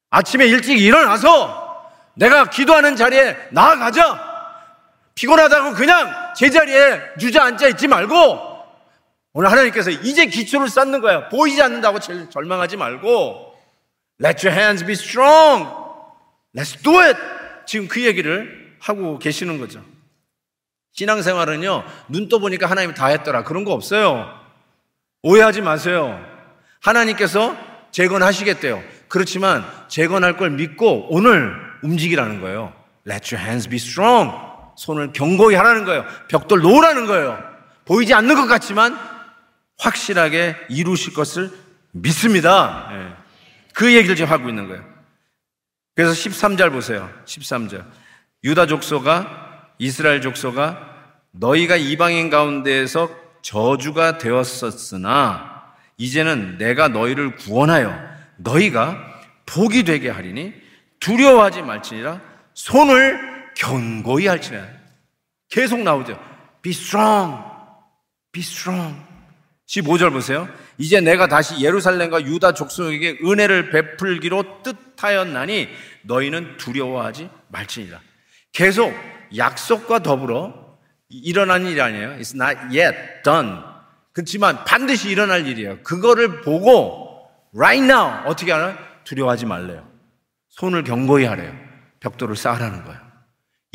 아침에 0.10 0.48
일찍 0.48 0.82
일어나서 0.82 1.86
내가 2.16 2.46
기도하는 2.50 2.96
자리에 2.96 3.38
나아가자. 3.52 4.37
피곤하다고 5.18 5.74
그냥 5.74 6.34
제자리에 6.36 7.16
주저앉아 7.20 7.68
있지 7.70 7.88
말고 7.88 8.56
오늘 9.34 9.52
하나님께서 9.52 9.90
이제 9.90 10.28
기초를 10.28 10.70
쌓는 10.70 11.02
거야. 11.02 11.28
보이지 11.30 11.62
않는다고 11.62 12.00
절망하지 12.30 12.78
말고 12.78 13.56
Let 14.24 14.48
your 14.48 14.60
hands 14.60 14.86
be 14.86 14.94
strong. 14.94 15.68
Let's 16.56 16.82
do 16.82 17.00
it. 17.00 17.20
지금 17.66 17.88
그 17.88 18.04
얘기를 18.04 18.76
하고 18.80 19.20
계시는 19.20 19.60
거죠. 19.60 19.84
신앙생활은요, 20.94 21.84
눈 22.10 22.30
떠보니까 22.30 22.68
하나님이 22.68 22.96
다 22.96 23.08
했더라. 23.08 23.44
그런 23.44 23.64
거 23.64 23.74
없어요. 23.74 24.28
오해하지 25.22 25.62
마세요. 25.62 26.20
하나님께서 26.82 27.56
재건하시겠대요. 27.92 28.84
그렇지만 29.08 29.66
재건할 29.88 30.38
걸 30.38 30.52
믿고 30.52 31.08
오늘 31.10 31.54
움직이라는 31.84 32.42
거예요. 32.42 32.74
Let 33.08 33.36
your 33.36 33.44
hands 33.44 33.70
be 33.70 33.78
strong. 33.78 34.47
손을 34.78 35.12
경고히 35.12 35.56
하라는 35.56 35.84
거예요. 35.86 36.06
벽돌 36.28 36.62
놓으라는 36.62 37.08
거예요. 37.08 37.38
보이지 37.86 38.14
않는 38.14 38.36
것 38.36 38.46
같지만 38.48 38.98
확실하게 39.78 40.56
이루실 40.70 41.14
것을 41.14 41.52
믿습니다. 41.92 42.88
네. 42.92 43.14
그 43.74 43.94
얘기를 43.94 44.16
지금 44.16 44.32
하고 44.32 44.50
있는 44.50 44.68
거예요. 44.68 44.84
그래서 45.96 46.14
13절 46.14 46.72
보세요. 46.72 47.10
13절. 47.26 47.84
유다 48.44 48.68
족소가 48.68 49.72
이스라엘 49.80 50.22
족소가 50.22 50.96
너희가 51.32 51.76
이방인 51.76 52.30
가운데에서 52.30 53.10
저주가 53.42 54.18
되었었으나 54.18 55.64
이제는 55.98 56.58
내가 56.58 56.88
너희를 56.88 57.36
구원하여 57.36 58.00
너희가 58.38 58.98
복이 59.48 59.84
되게 59.84 60.10
하리니 60.10 60.54
두려워하지 61.00 61.64
말지니라 61.64 62.22
손을 62.54 63.37
견고히 63.58 64.28
할지니라 64.28 64.68
계속 65.50 65.82
나오죠. 65.82 66.20
Be 66.62 66.72
strong, 66.72 67.44
be 68.32 68.42
strong. 68.42 69.08
15절 69.68 70.12
보세요. 70.12 70.48
이제 70.78 71.02
내가 71.02 71.28
다시 71.28 71.62
예루살렘과 71.62 72.22
유다 72.24 72.54
족속에게 72.54 73.20
은혜를 73.24 73.70
베풀기로 73.70 74.64
뜻하였나니 74.64 75.70
너희는 76.04 76.58
두려워하지 76.58 77.30
말지니라. 77.50 78.00
계속 78.54 78.94
약속과 79.36 80.00
더불어 80.00 80.78
일어난 81.10 81.66
일이 81.66 81.82
아니에요. 81.82 82.18
It's 82.18 82.36
not 82.36 82.78
yet 82.78 82.98
done. 83.24 83.62
그렇지만 84.14 84.64
반드시 84.66 85.10
일어날 85.10 85.46
일이에요. 85.46 85.84
그거를 85.84 86.42
보고 86.42 87.30
right 87.54 87.84
now 87.84 88.26
어떻게 88.26 88.52
하나? 88.52 88.78
두려워하지 89.04 89.46
말래요. 89.46 89.88
손을 90.50 90.84
경고히 90.84 91.26
하래요. 91.26 91.54
벽돌을 92.00 92.36
쌓으라는 92.36 92.84
거예요. 92.84 93.07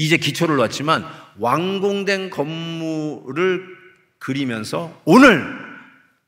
이제 0.05 0.17
기초를 0.17 0.57
놨지만 0.57 1.07
완공된 1.39 2.31
건물을 2.31 3.69
그리면서 4.19 5.01
오늘 5.05 5.45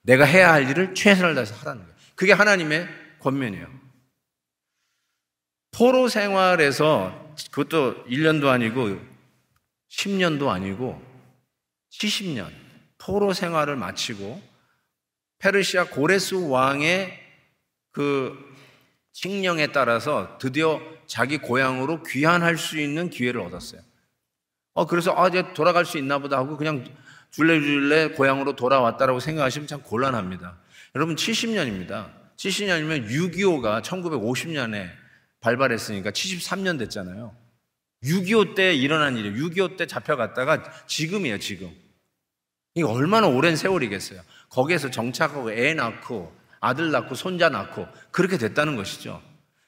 내가 0.02 0.25
해야 0.25 0.52
할 0.52 0.71
일을 0.71 0.95
최선을 0.95 1.35
다해서 1.35 1.57
하라는 1.57 1.83
거예요. 1.83 1.95
그게 2.14 2.33
하나님의 2.33 2.88
권면이에요. 3.19 3.66
포로 5.73 6.07
생활에서 6.09 7.35
그것도 7.50 8.04
1년도 8.04 8.47
아니고 8.47 9.00
10년도 9.90 10.49
아니고 10.49 11.02
70년 11.90 12.52
포로 12.99 13.33
생활을 13.33 13.75
마치고 13.75 14.40
페르시아 15.38 15.87
고레스 15.88 16.37
왕의 16.49 17.21
그 17.90 18.53
칙령에 19.14 19.68
따라서 19.68 20.37
드디어 20.38 20.80
자기 21.06 21.38
고향으로 21.38 22.02
귀환할 22.02 22.59
수 22.59 22.78
있는 22.78 23.09
기회를 23.09 23.40
얻었어요. 23.40 23.80
어, 24.75 24.87
그래서 24.87 25.14
아, 25.16 25.28
이제 25.28 25.54
돌아갈 25.54 25.87
수 25.87 25.99
있나 25.99 26.18
보다 26.18 26.37
하고 26.37 26.56
그냥 26.56 26.85
줄레줄레 27.30 28.09
고향으로 28.11 28.56
돌아왔다라고 28.56 29.21
생각하시면 29.21 29.68
참 29.68 29.83
곤란합니다. 29.83 30.59
여러분 30.97 31.14
70년입니다. 31.14 32.11
70년이면 32.37 33.09
6.25가 33.09 33.83
1950년에 33.83 34.90
발발했으니까 35.40 36.11
73년 36.11 36.78
됐잖아요. 36.80 37.35
6.25 38.02 38.54
때 38.56 38.75
일어난 38.75 39.16
일이에요. 39.16 39.37
6.25 39.49 39.76
때 39.76 39.87
잡혀갔다가 39.87 40.87
지금이에요, 40.87 41.38
지금. 41.38 41.71
이게 42.75 42.85
얼마나 42.85 43.28
오랜 43.28 43.54
세월이겠어요. 43.54 44.21
거기에서 44.49 44.90
정착하고 44.90 45.52
애 45.52 45.75
낳고 45.75 46.35
아들 46.64 46.90
낳고 46.90 47.14
손자 47.14 47.50
낳고 47.50 47.87
그렇게 48.11 48.38
됐다는 48.38 48.76
것이죠. 48.76 49.23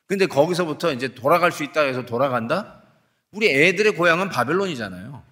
근데 0.07 0.27
거기서부터 0.27 0.93
이제 0.93 1.15
돌아갈 1.15 1.53
수 1.53 1.63
있다 1.63 1.83
해서 1.83 2.07
돌아간다? 2.07 2.83
우리 3.33 3.51
애들의 3.51 3.93
고향은 3.93 4.31
바벨론이잖아요. 4.31 5.23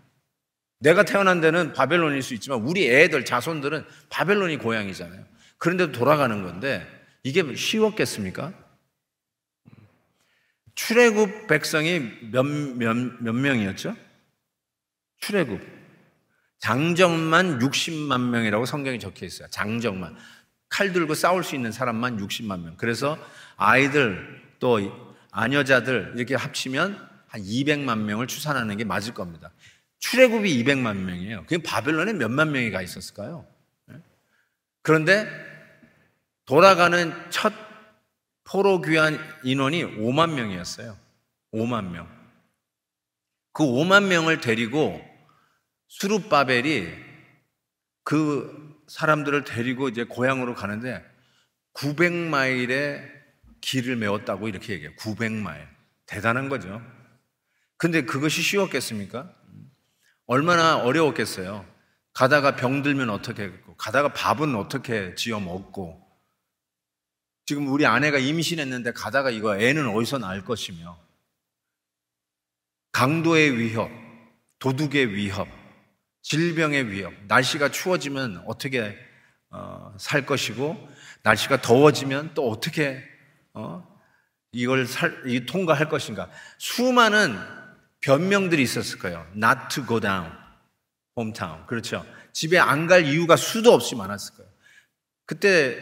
내가 0.80 1.04
태어난 1.04 1.40
데는 1.40 1.72
바벨론일 1.72 2.22
수 2.22 2.34
있지만 2.34 2.60
우리 2.60 2.90
애들, 2.90 3.24
자손들은 3.24 3.84
바벨론이 4.10 4.58
고향이잖아요. 4.58 5.24
그런데도 5.56 5.92
돌아가는 5.92 6.42
건데 6.42 6.86
이게 7.22 7.54
쉬웠겠습니까? 7.54 8.52
출애굽 10.74 11.46
백성이 11.46 12.00
몇, 12.30 12.44
몇, 12.44 12.94
몇 13.20 13.32
명이었죠? 13.32 13.96
출애굽. 15.20 15.62
장정만 16.58 17.60
60만 17.60 18.28
명이라고 18.28 18.66
성경에 18.66 18.98
적혀 18.98 19.24
있어요. 19.24 19.48
장정만. 19.50 20.16
칼 20.74 20.92
들고 20.92 21.14
싸울 21.14 21.44
수 21.44 21.54
있는 21.54 21.70
사람만 21.70 22.18
60만 22.18 22.62
명. 22.62 22.76
그래서 22.76 23.16
아이들 23.56 24.42
또 24.58 24.80
아녀자들 25.30 26.14
이렇게 26.16 26.34
합치면 26.34 27.10
한 27.28 27.42
200만 27.42 27.98
명을 27.98 28.26
추산하는 28.26 28.76
게 28.76 28.82
맞을 28.82 29.14
겁니다. 29.14 29.52
출애굽이 30.00 30.64
200만 30.64 30.96
명이에요. 30.96 31.42
그게 31.42 31.62
바벨론에 31.62 32.12
몇만 32.14 32.50
명이 32.50 32.72
가 32.72 32.82
있었을까요? 32.82 33.46
네? 33.86 34.00
그런데 34.82 35.28
돌아가는 36.44 37.14
첫 37.30 37.52
포로 38.42 38.80
귀환 38.82 39.16
인원이 39.44 39.84
5만 39.84 40.32
명이었어요. 40.32 40.98
5만 41.52 41.90
명. 41.90 42.08
그 43.52 43.62
5만 43.62 44.08
명을 44.08 44.40
데리고 44.40 45.00
수룹바벨이 45.86 46.88
그 48.02 48.63
사람들을 48.88 49.44
데리고 49.44 49.88
이제 49.88 50.04
고향으로 50.04 50.54
가는데 50.54 51.04
900마일의 51.74 53.10
길을 53.60 53.96
메웠다고 53.96 54.48
이렇게 54.48 54.74
얘기해요. 54.74 54.94
900마일. 54.96 55.66
대단한 56.06 56.48
거죠. 56.48 56.82
근데 57.76 58.02
그것이 58.02 58.42
쉬웠겠습니까? 58.42 59.34
얼마나 60.26 60.78
어려웠겠어요. 60.78 61.66
가다가 62.12 62.56
병들면 62.56 63.10
어떻게 63.10 63.42
했고, 63.42 63.76
가다가 63.76 64.12
밥은 64.12 64.54
어떻게 64.54 65.14
지어 65.16 65.40
먹고, 65.40 66.00
지금 67.46 67.68
우리 67.68 67.84
아내가 67.84 68.18
임신했는데 68.18 68.92
가다가 68.92 69.30
이거 69.30 69.58
애는 69.58 69.88
어디서 69.88 70.18
낳을 70.18 70.44
것이며, 70.44 70.98
강도의 72.92 73.58
위협, 73.58 73.90
도둑의 74.60 75.14
위협, 75.14 75.48
질병의 76.24 76.90
위협, 76.90 77.12
날씨가 77.28 77.70
추워지면 77.70 78.44
어떻게 78.46 78.96
어, 79.50 79.94
살 79.98 80.24
것이고, 80.26 80.88
날씨가 81.22 81.60
더워지면 81.60 82.32
또 82.34 82.50
어떻게 82.50 83.04
어, 83.52 83.86
이걸 84.52 84.86
살, 84.86 85.22
이 85.26 85.44
통과할 85.44 85.88
것인가. 85.88 86.30
수많은 86.58 87.38
변명들이 88.00 88.62
있었을 88.62 88.98
거예요. 88.98 89.24
Not 89.36 89.68
to 89.70 89.86
go 89.86 90.00
down, 90.00 90.32
hometown. 91.14 91.66
그렇죠. 91.66 92.04
집에 92.32 92.58
안 92.58 92.86
갈 92.86 93.04
이유가 93.06 93.36
수도 93.36 93.72
없이 93.72 93.94
많았을 93.94 94.34
거예요. 94.36 94.50
그때 95.26 95.78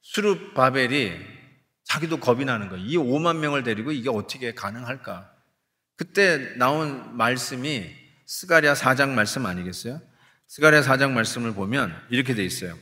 수르 0.00 0.54
바벨이 0.54 1.12
자기도 1.84 2.18
겁이 2.18 2.44
나는 2.46 2.68
거예요. 2.70 2.84
이 2.84 2.96
5만 2.96 3.36
명을 3.36 3.62
데리고 3.64 3.92
이게 3.92 4.08
어떻게 4.08 4.54
가능할까? 4.54 5.30
그때 5.96 6.56
나온 6.56 7.16
말씀이 7.16 7.97
스가랴 8.28 8.74
4장 8.74 9.08
말씀 9.14 9.46
아니겠어요? 9.46 10.02
스가랴 10.48 10.82
4장 10.82 11.12
말씀을 11.12 11.54
보면 11.54 11.98
이렇게 12.10 12.34
돼 12.34 12.44
있어요. 12.44 12.78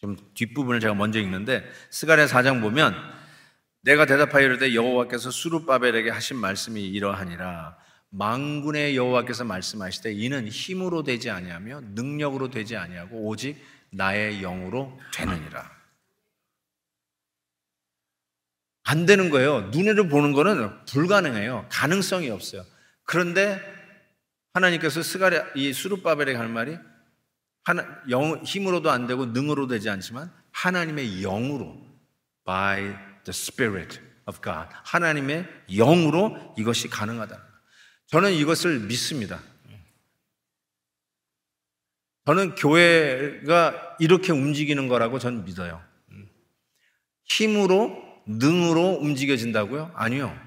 좀 0.00 0.16
뒷부분을 0.34 0.78
제가 0.78 0.94
먼저 0.94 1.18
읽는데 1.18 1.68
스가랴 1.90 2.26
4장 2.26 2.60
보면 2.60 2.94
내가 3.82 4.06
대답하여 4.06 4.44
이르되 4.44 4.74
여호와께서 4.74 5.32
수르바벨에게 5.32 6.10
하신 6.10 6.36
말씀이 6.36 6.80
이러하니라 6.86 7.76
망군의 8.10 8.96
여호와께서 8.96 9.42
말씀하시되 9.42 10.12
이는 10.12 10.46
힘으로 10.46 11.02
되지 11.02 11.30
아니하며 11.30 11.80
능력으로 11.94 12.48
되지 12.48 12.76
아니하고 12.76 13.26
오직 13.26 13.60
나의 13.90 14.40
영으로 14.40 14.96
되느니라. 15.14 15.68
안 18.84 19.04
되는 19.04 19.30
거예요. 19.30 19.62
눈으로 19.72 20.06
보는 20.06 20.32
거는 20.32 20.84
불가능해요. 20.84 21.66
가능성이 21.70 22.30
없어요. 22.30 22.64
그런데 23.02 23.77
하나님께서 24.58 25.02
스가랴 25.02 25.52
이 25.54 25.72
수르바벨에게 25.72 26.36
할 26.36 26.48
말이 26.48 26.76
하나, 27.64 27.86
영, 28.10 28.42
힘으로도 28.44 28.90
안 28.90 29.06
되고 29.06 29.26
능으로 29.26 29.66
되지 29.66 29.88
않지만 29.90 30.32
하나님의 30.52 31.22
영으로 31.22 31.76
by 32.44 32.82
the 33.24 33.28
spirit 33.28 34.00
of 34.26 34.40
God 34.42 34.68
하나님의 34.84 35.46
영으로 35.70 36.54
이것이 36.56 36.88
가능하다. 36.88 37.42
저는 38.06 38.32
이것을 38.32 38.80
믿습니다. 38.80 39.40
저는 42.24 42.54
교회가 42.56 43.96
이렇게 44.00 44.32
움직이는 44.32 44.88
거라고 44.88 45.18
저는 45.18 45.44
믿어요. 45.44 45.82
힘으로 47.24 47.96
능으로 48.26 48.98
움직여진다고요? 49.00 49.92
아니요. 49.94 50.38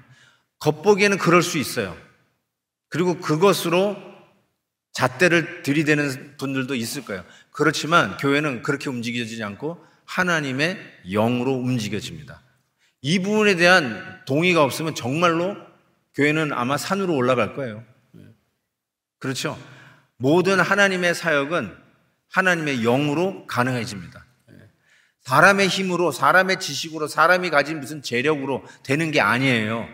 겉보기에는 0.60 1.18
그럴 1.18 1.42
수 1.42 1.58
있어요. 1.58 1.96
그리고 2.92 3.18
그것으로 3.20 3.96
잣대를 4.92 5.62
들이대는 5.62 6.36
분들도 6.36 6.74
있을 6.74 7.06
거예요. 7.06 7.24
그렇지만 7.50 8.18
교회는 8.18 8.62
그렇게 8.62 8.90
움직여지지 8.90 9.42
않고 9.42 9.82
하나님의 10.04 10.78
영으로 11.10 11.54
움직여집니다. 11.54 12.42
이 13.00 13.18
부분에 13.18 13.56
대한 13.56 14.20
동의가 14.26 14.62
없으면 14.62 14.94
정말로 14.94 15.56
교회는 16.14 16.52
아마 16.52 16.76
산으로 16.76 17.14
올라갈 17.16 17.54
거예요. 17.54 17.82
그렇죠? 19.18 19.58
모든 20.18 20.60
하나님의 20.60 21.14
사역은 21.14 21.74
하나님의 22.30 22.82
영으로 22.82 23.46
가능해집니다. 23.46 24.26
사람의 25.22 25.68
힘으로, 25.68 26.12
사람의 26.12 26.60
지식으로, 26.60 27.06
사람이 27.06 27.48
가진 27.48 27.80
무슨 27.80 28.02
재력으로 28.02 28.62
되는 28.82 29.10
게 29.12 29.22
아니에요. 29.22 29.88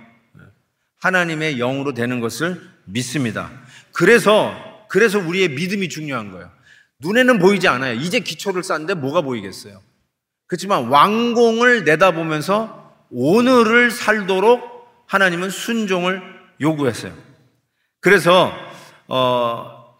하나님의 0.98 1.58
영으로 1.58 1.94
되는 1.94 2.18
것을 2.18 2.77
믿습니다. 2.88 3.50
그래서 3.92 4.54
그래서 4.88 5.18
우리의 5.18 5.50
믿음이 5.50 5.88
중요한 5.88 6.30
거예요. 6.30 6.50
눈에는 7.00 7.38
보이지 7.38 7.68
않아요. 7.68 7.94
이제 7.94 8.20
기초를 8.20 8.62
쌓는데 8.62 8.94
뭐가 8.94 9.20
보이겠어요? 9.20 9.80
그렇지만 10.46 10.88
왕공을 10.88 11.84
내다보면서 11.84 13.06
오늘을 13.10 13.90
살도록 13.90 15.04
하나님은 15.06 15.50
순종을 15.50 16.22
요구했어요. 16.60 17.14
그래서 18.00 18.52
어 19.06 19.94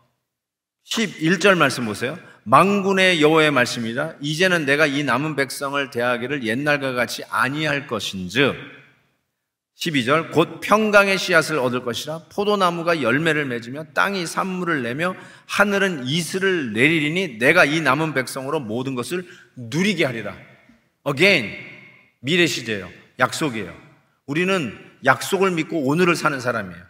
11절 0.87 1.57
말씀 1.57 1.85
보세요. 1.85 2.19
망군의 2.45 3.21
여호와의 3.21 3.51
말씀이다. 3.51 4.15
이제는 4.21 4.65
내가 4.65 4.87
이 4.87 5.05
남은 5.05 5.37
백성을 5.37 5.91
대하기를 5.91 6.45
옛날과 6.45 6.95
같이 6.95 7.23
아니할 7.29 7.87
것인즉 7.87 8.78
12절 9.79 10.33
곧 10.33 10.61
평강의 10.61 11.19
씨앗을 11.19 11.59
얻을 11.59 11.85
것이라 11.85 12.23
포도나무가 12.33 13.01
열매를 13.01 13.45
맺으며 13.45 13.85
땅이 13.95 14.27
산물을 14.27 14.83
내며 14.83 15.15
하늘은 15.47 16.05
이슬을 16.05 16.73
내리리니 16.73 17.39
내가 17.39 17.65
이 17.65 17.81
남은 17.81 18.13
백성으로 18.13 18.59
모든 18.59 18.97
것을 18.97 19.25
누리게 19.57 20.05
하리라. 20.05 20.37
Again 21.07 21.57
미래 22.21 22.47
시제예요. 22.47 22.91
약속이에요. 23.21 23.73
우리는 24.27 24.77
약속을 25.05 25.53
믿고 25.53 25.85
오늘을 25.85 26.17
사는 26.17 26.41
사람이에요. 26.41 26.83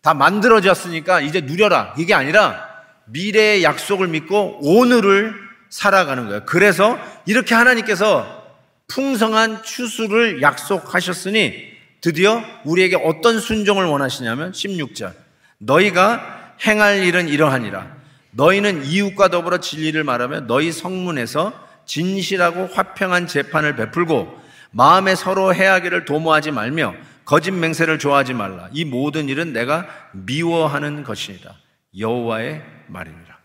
다 0.00 0.14
만들어졌으니까 0.14 1.22
이제 1.22 1.40
누려라. 1.40 1.94
이게 1.98 2.14
아니라 2.14 2.68
미래의 3.06 3.64
약속을 3.64 4.06
믿고 4.06 4.60
오늘을 4.62 5.34
살아가는 5.70 6.28
거예요. 6.28 6.42
그래서 6.46 7.00
이렇게 7.26 7.56
하나님께서 7.56 8.46
풍성한 8.86 9.64
추수를 9.64 10.40
약속하셨으니 10.40 11.71
드디어 12.02 12.42
우리에게 12.64 12.96
어떤 12.96 13.40
순종을 13.40 13.86
원하시냐면 13.86 14.52
16절. 14.52 15.14
너희가 15.58 16.56
행할 16.66 17.04
일은 17.04 17.28
이러하니라. 17.28 17.96
너희는 18.32 18.84
이웃과 18.84 19.28
더불어 19.28 19.58
진리를 19.58 20.02
말하며 20.02 20.40
너희 20.42 20.72
성문에서 20.72 21.52
진실하고 21.86 22.66
화평한 22.66 23.28
재판을 23.28 23.76
베풀고 23.76 24.42
마음에 24.72 25.14
서로 25.14 25.54
해하기를 25.54 26.04
도모하지 26.04 26.50
말며 26.50 26.94
거짓 27.24 27.52
맹세를 27.52 28.00
좋아하지 28.00 28.34
말라. 28.34 28.68
이 28.72 28.84
모든 28.84 29.28
일은 29.28 29.52
내가 29.52 29.86
미워하는 30.12 31.04
것이니라. 31.04 31.54
여호와의 31.96 32.62
말이니라. 32.88 33.38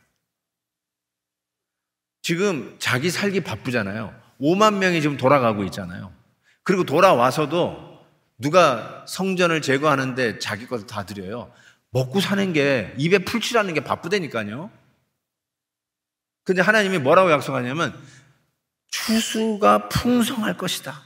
지금 2.23 2.75
자기 2.79 3.11
살기 3.11 3.41
바쁘잖아요. 3.41 4.13
5만 4.41 4.77
명이 4.77 5.01
지금 5.01 5.15
돌아가고 5.15 5.63
있잖아요. 5.65 6.11
그리고 6.63 6.85
돌아와서도 6.85 7.86
누가 8.37 9.03
성전을 9.07 9.61
제거하는데 9.61 10.39
자기 10.39 10.67
것을 10.67 10.85
다 10.87 11.05
드려요. 11.05 11.51
먹고 11.91 12.19
사는 12.19 12.53
게 12.53 12.93
입에 12.97 13.19
풀칠하는 13.19 13.73
게 13.73 13.79
바쁘다니까요. 13.81 14.69
근데 16.43 16.61
하나님이 16.61 16.99
뭐라고 16.99 17.31
약속하냐면 17.31 17.97
추수가 18.89 19.89
풍성할 19.89 20.57
것이다. 20.57 21.01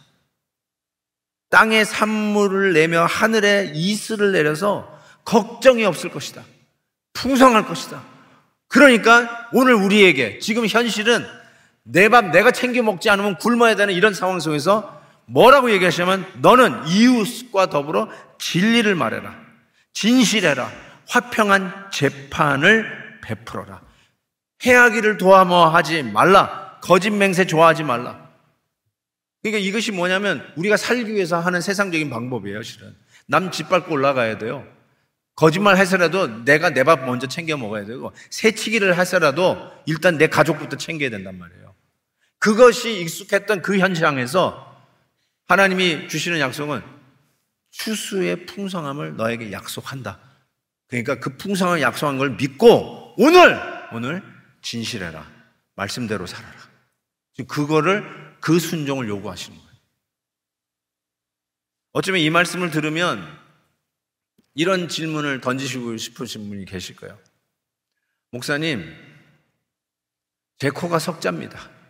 땅에 1.49 1.83
산물을 1.83 2.73
내며 2.73 3.05
하늘에 3.05 3.71
이슬을 3.73 4.31
내려서 4.31 4.99
걱정이 5.25 5.83
없을 5.85 6.09
것이다. 6.09 6.43
풍성할 7.13 7.65
것이다. 7.65 8.03
그러니까 8.67 9.49
오늘 9.51 9.73
우리에게 9.73 10.39
지금 10.39 10.65
현실은 10.67 11.25
내 11.83 12.07
밥 12.09 12.25
내가 12.27 12.51
챙겨 12.51 12.83
먹지 12.83 13.09
않으면 13.09 13.37
굶어야 13.37 13.75
되는 13.75 13.93
이런 13.93 14.13
상황 14.13 14.39
속에서 14.39 15.00
뭐라고 15.31 15.71
얘기하시냐면 15.71 16.25
너는 16.41 16.87
이웃과 16.87 17.67
더불어 17.69 18.09
진리를 18.39 18.93
말해라. 18.95 19.35
진실해라. 19.93 20.71
화평한 21.07 21.89
재판을 21.91 23.19
베풀어라. 23.21 23.81
해하기를 24.65 25.17
도와하지 25.17 26.03
말라. 26.03 26.79
거짓 26.81 27.09
맹세 27.09 27.45
좋아하지 27.45 27.83
말라. 27.83 28.29
그러니까 29.41 29.59
이것이 29.65 29.91
뭐냐면 29.91 30.45
우리가 30.55 30.77
살기 30.77 31.13
위해서 31.13 31.39
하는 31.39 31.61
세상적인 31.61 32.09
방법이에요, 32.09 32.61
실은. 32.61 32.95
남 33.27 33.49
짓밟고 33.51 33.91
올라가야 33.93 34.37
돼요. 34.37 34.65
거짓말 35.35 35.77
해서라도 35.77 36.43
내가 36.45 36.69
내 36.69 36.83
밥 36.83 37.05
먼저 37.05 37.27
챙겨 37.27 37.57
먹어야 37.57 37.85
되고 37.85 38.11
새치기를 38.29 38.97
해서라도 38.99 39.57
일단 39.85 40.17
내 40.17 40.27
가족부터 40.27 40.77
챙겨야 40.77 41.09
된단 41.09 41.39
말이에요. 41.39 41.73
그것이 42.37 42.99
익숙했던 43.01 43.61
그 43.61 43.79
현장에서 43.79 44.70
하나님이 45.51 46.07
주시는 46.07 46.39
약속은 46.39 46.81
추수의 47.71 48.45
풍성함을 48.45 49.17
너에게 49.17 49.51
약속한다. 49.51 50.17
그러니까 50.87 51.19
그 51.19 51.35
풍성함을 51.35 51.81
약속한 51.81 52.17
걸 52.17 52.37
믿고 52.37 53.15
오늘 53.17 53.59
오늘 53.91 54.23
진실해라. 54.61 55.29
말씀대로 55.75 56.25
살아라. 56.25 56.55
그거를 57.49 58.37
그 58.39 58.59
순종을 58.59 59.09
요구하시는 59.09 59.57
거예요. 59.57 59.71
어쩌면 61.91 62.21
이 62.21 62.29
말씀을 62.29 62.71
들으면 62.71 63.27
이런 64.53 64.87
질문을 64.87 65.41
던지시고 65.41 65.97
싶으신 65.97 66.47
분이 66.47 66.63
계실 66.63 66.95
거예요. 66.95 67.19
목사님, 68.29 68.89
제 70.59 70.69
코가 70.69 70.99
석자입니다. 70.99 71.80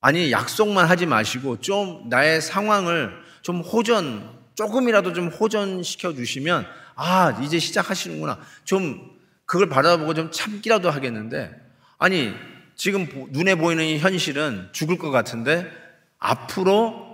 아니, 0.00 0.30
약속만 0.30 0.86
하지 0.86 1.06
마시고 1.06 1.60
좀 1.60 2.08
나의 2.08 2.40
상황을 2.40 3.12
좀 3.42 3.60
호전, 3.60 4.38
조금이라도 4.54 5.12
좀 5.12 5.28
호전시켜 5.28 6.14
주시면, 6.14 6.66
아, 6.94 7.40
이제 7.42 7.58
시작하시는구나. 7.58 8.38
좀 8.64 9.00
그걸 9.44 9.68
바라보고 9.68 10.14
좀 10.14 10.30
참기라도 10.30 10.90
하겠는데, 10.90 11.50
아니, 11.98 12.32
지금 12.76 13.08
눈에 13.30 13.56
보이는 13.56 13.84
이 13.84 13.98
현실은 13.98 14.68
죽을 14.72 14.98
것 14.98 15.10
같은데, 15.10 15.70
앞으로 16.18 17.06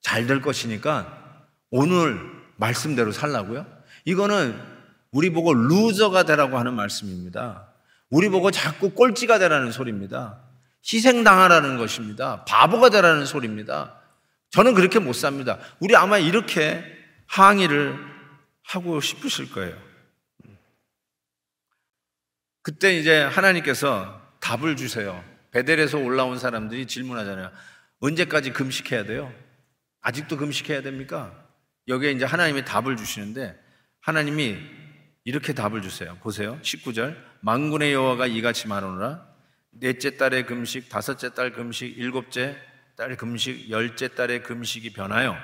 잘 0.00 0.26
될 0.26 0.40
것이니까 0.40 1.46
오늘 1.70 2.20
말씀대로 2.56 3.10
살라고요? 3.12 3.66
이거는 4.04 4.56
우리 5.10 5.30
보고 5.30 5.52
루저가 5.52 6.22
되라고 6.22 6.58
하는 6.58 6.74
말씀입니다. 6.74 7.68
우리 8.08 8.28
보고 8.28 8.50
자꾸 8.52 8.90
꼴찌가 8.90 9.38
되라는 9.40 9.72
소리입니다. 9.72 10.45
희생당하라는 10.92 11.78
것입니다. 11.78 12.44
바보가 12.44 12.90
되라는 12.90 13.26
소리입니다. 13.26 14.00
저는 14.50 14.74
그렇게 14.74 14.98
못 14.98 15.12
삽니다. 15.12 15.58
우리 15.80 15.96
아마 15.96 16.18
이렇게 16.18 16.84
항의를 17.26 17.98
하고 18.62 19.00
싶으실 19.00 19.50
거예요. 19.50 19.76
그때 22.62 22.96
이제 22.96 23.22
하나님께서 23.22 24.20
답을 24.40 24.76
주세요. 24.76 25.22
베델에서 25.52 25.98
올라온 25.98 26.38
사람들이 26.38 26.86
질문하잖아요. 26.86 27.50
언제까지 28.00 28.52
금식해야 28.52 29.04
돼요? 29.04 29.32
아직도 30.00 30.36
금식해야 30.36 30.82
됩니까? 30.82 31.32
여기에 31.88 32.12
이제 32.12 32.24
하나님이 32.24 32.64
답을 32.64 32.96
주시는데 32.96 33.56
하나님이 34.00 34.58
이렇게 35.24 35.52
답을 35.52 35.82
주세요. 35.82 36.16
보세요. 36.22 36.58
19절. 36.62 37.16
만군의 37.40 37.92
여호와가 37.92 38.26
이같이 38.26 38.68
말하노라. 38.68 39.35
넷째 39.80 40.16
달의 40.16 40.46
금식, 40.46 40.88
다섯째 40.88 41.34
달 41.34 41.52
금식, 41.52 41.96
일곱째 41.98 42.56
달 42.96 43.16
금식, 43.16 43.70
열째 43.70 44.08
달의 44.08 44.42
금식이 44.42 44.92
변하여 44.92 45.36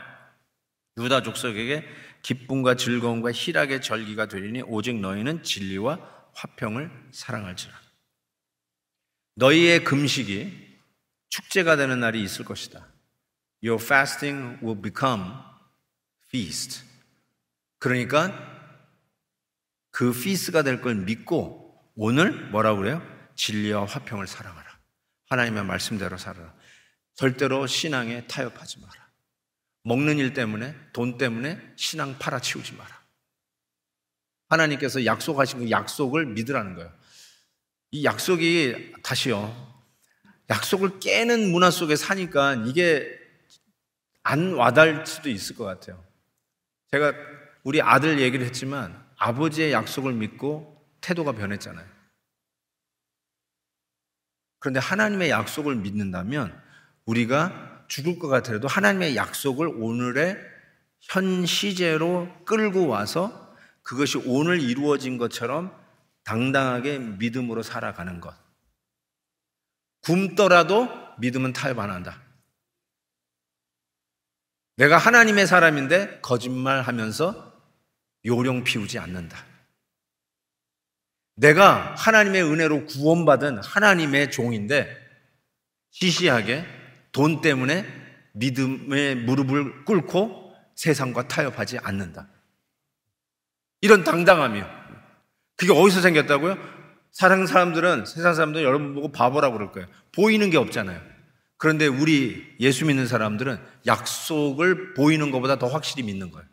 유다 0.98 1.22
족속에게 1.22 1.86
기쁨과 2.22 2.76
즐거움과 2.76 3.32
희락의 3.32 3.82
절기가 3.82 4.26
되리니 4.26 4.62
오직 4.62 4.98
너희는 5.00 5.42
진리와 5.42 5.98
화평을 6.34 6.90
사랑할지라. 7.10 7.74
너희의 9.36 9.84
금식이 9.84 10.78
축제가 11.30 11.76
되는 11.76 12.00
날이 12.00 12.22
있을 12.22 12.44
것이다. 12.44 12.86
Your 13.64 13.82
fasting 13.82 14.58
will 14.62 14.80
become 14.80 15.24
feast. 16.28 16.84
그러니까 17.78 18.32
그 19.90 20.10
feast가 20.10 20.62
될 20.62 20.80
걸 20.80 20.94
믿고 20.96 21.92
오늘 21.94 22.32
뭐라고 22.50 22.80
그래요? 22.80 23.11
진리와 23.42 23.86
화평을 23.86 24.28
사랑하라. 24.28 24.78
하나님의 25.28 25.64
말씀대로 25.64 26.16
살아라. 26.16 26.54
절대로 27.14 27.66
신앙에 27.66 28.24
타협하지 28.28 28.78
마라. 28.78 29.10
먹는 29.82 30.18
일 30.18 30.32
때문에, 30.32 30.76
돈 30.92 31.18
때문에 31.18 31.60
신앙 31.74 32.16
팔아치우지 32.20 32.74
마라. 32.74 33.02
하나님께서 34.48 35.04
약속하신 35.04 35.58
그 35.58 35.70
약속을 35.70 36.26
믿으라는 36.26 36.76
거예요. 36.76 36.92
이 37.90 38.04
약속이, 38.04 38.92
다시요. 39.02 39.82
약속을 40.48 41.00
깨는 41.00 41.50
문화 41.50 41.72
속에 41.72 41.96
사니까 41.96 42.54
이게 42.66 43.18
안 44.22 44.52
와닿을 44.52 45.04
수도 45.04 45.30
있을 45.30 45.56
것 45.56 45.64
같아요. 45.64 46.04
제가 46.92 47.12
우리 47.64 47.82
아들 47.82 48.20
얘기를 48.20 48.46
했지만 48.46 49.04
아버지의 49.16 49.72
약속을 49.72 50.12
믿고 50.12 50.80
태도가 51.00 51.32
변했잖아요. 51.32 51.91
그런데 54.62 54.78
하나님의 54.78 55.28
약속을 55.30 55.74
믿는다면 55.74 56.56
우리가 57.04 57.84
죽을 57.88 58.20
것 58.20 58.28
같아도 58.28 58.68
하나님의 58.68 59.16
약속을 59.16 59.66
오늘의 59.66 60.38
현 61.00 61.44
시제로 61.44 62.28
끌고 62.44 62.86
와서 62.86 63.56
그것이 63.82 64.18
오늘 64.24 64.60
이루어진 64.60 65.18
것처럼 65.18 65.76
당당하게 66.22 67.00
믿음으로 67.00 67.64
살아가는 67.64 68.20
것. 68.20 68.32
굶더라도 70.02 70.88
믿음은 71.18 71.52
타협 71.54 71.80
안 71.80 71.90
한다. 71.90 72.22
내가 74.76 74.96
하나님의 74.96 75.48
사람인데 75.48 76.20
거짓말 76.20 76.82
하면서 76.82 77.52
요령 78.24 78.62
피우지 78.62 79.00
않는다. 79.00 79.44
내가 81.34 81.94
하나님의 81.96 82.42
은혜로 82.42 82.86
구원받은 82.86 83.58
하나님의 83.58 84.30
종인데 84.30 84.96
시시하게 85.90 86.64
돈 87.12 87.40
때문에 87.40 87.86
믿음의 88.32 89.16
무릎을 89.16 89.84
꿇고 89.84 90.54
세상과 90.74 91.28
타협하지 91.28 91.78
않는다. 91.78 92.28
이런 93.80 94.04
당당함이요. 94.04 94.68
그게 95.56 95.72
어디서 95.72 96.00
생겼다고요? 96.00 96.56
사랑 97.10 97.46
사람들은 97.46 98.06
세상 98.06 98.34
사람들은 98.34 98.64
여러분 98.64 98.94
보고 98.94 99.12
바보라고 99.12 99.54
그럴 99.54 99.72
거예요. 99.72 99.86
보이는 100.12 100.48
게 100.48 100.56
없잖아요. 100.56 101.00
그런데 101.58 101.86
우리 101.86 102.56
예수 102.58 102.86
믿는 102.86 103.06
사람들은 103.06 103.58
약속을 103.86 104.94
보이는 104.94 105.30
것보다 105.30 105.58
더 105.58 105.68
확실히 105.68 106.02
믿는 106.04 106.30
거예요. 106.30 106.46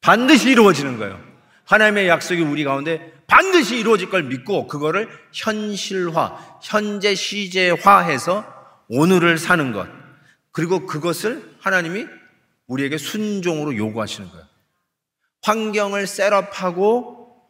반드시 0.00 0.50
이루어지는 0.50 0.98
거예요. 0.98 1.20
하나님의 1.64 2.08
약속이 2.08 2.42
우리 2.42 2.62
가운데 2.64 3.13
반드시 3.26 3.78
이루어질 3.78 4.10
걸 4.10 4.24
믿고 4.24 4.66
그거를 4.66 5.08
현실화, 5.32 6.58
현재 6.62 7.14
시제화해서 7.14 8.44
오늘을 8.88 9.38
사는 9.38 9.72
것. 9.72 9.88
그리고 10.52 10.86
그것을 10.86 11.56
하나님이 11.60 12.06
우리에게 12.66 12.98
순종으로 12.98 13.76
요구하시는 13.76 14.30
거예요. 14.30 14.46
환경을 15.42 16.06
셋업하고 16.06 17.42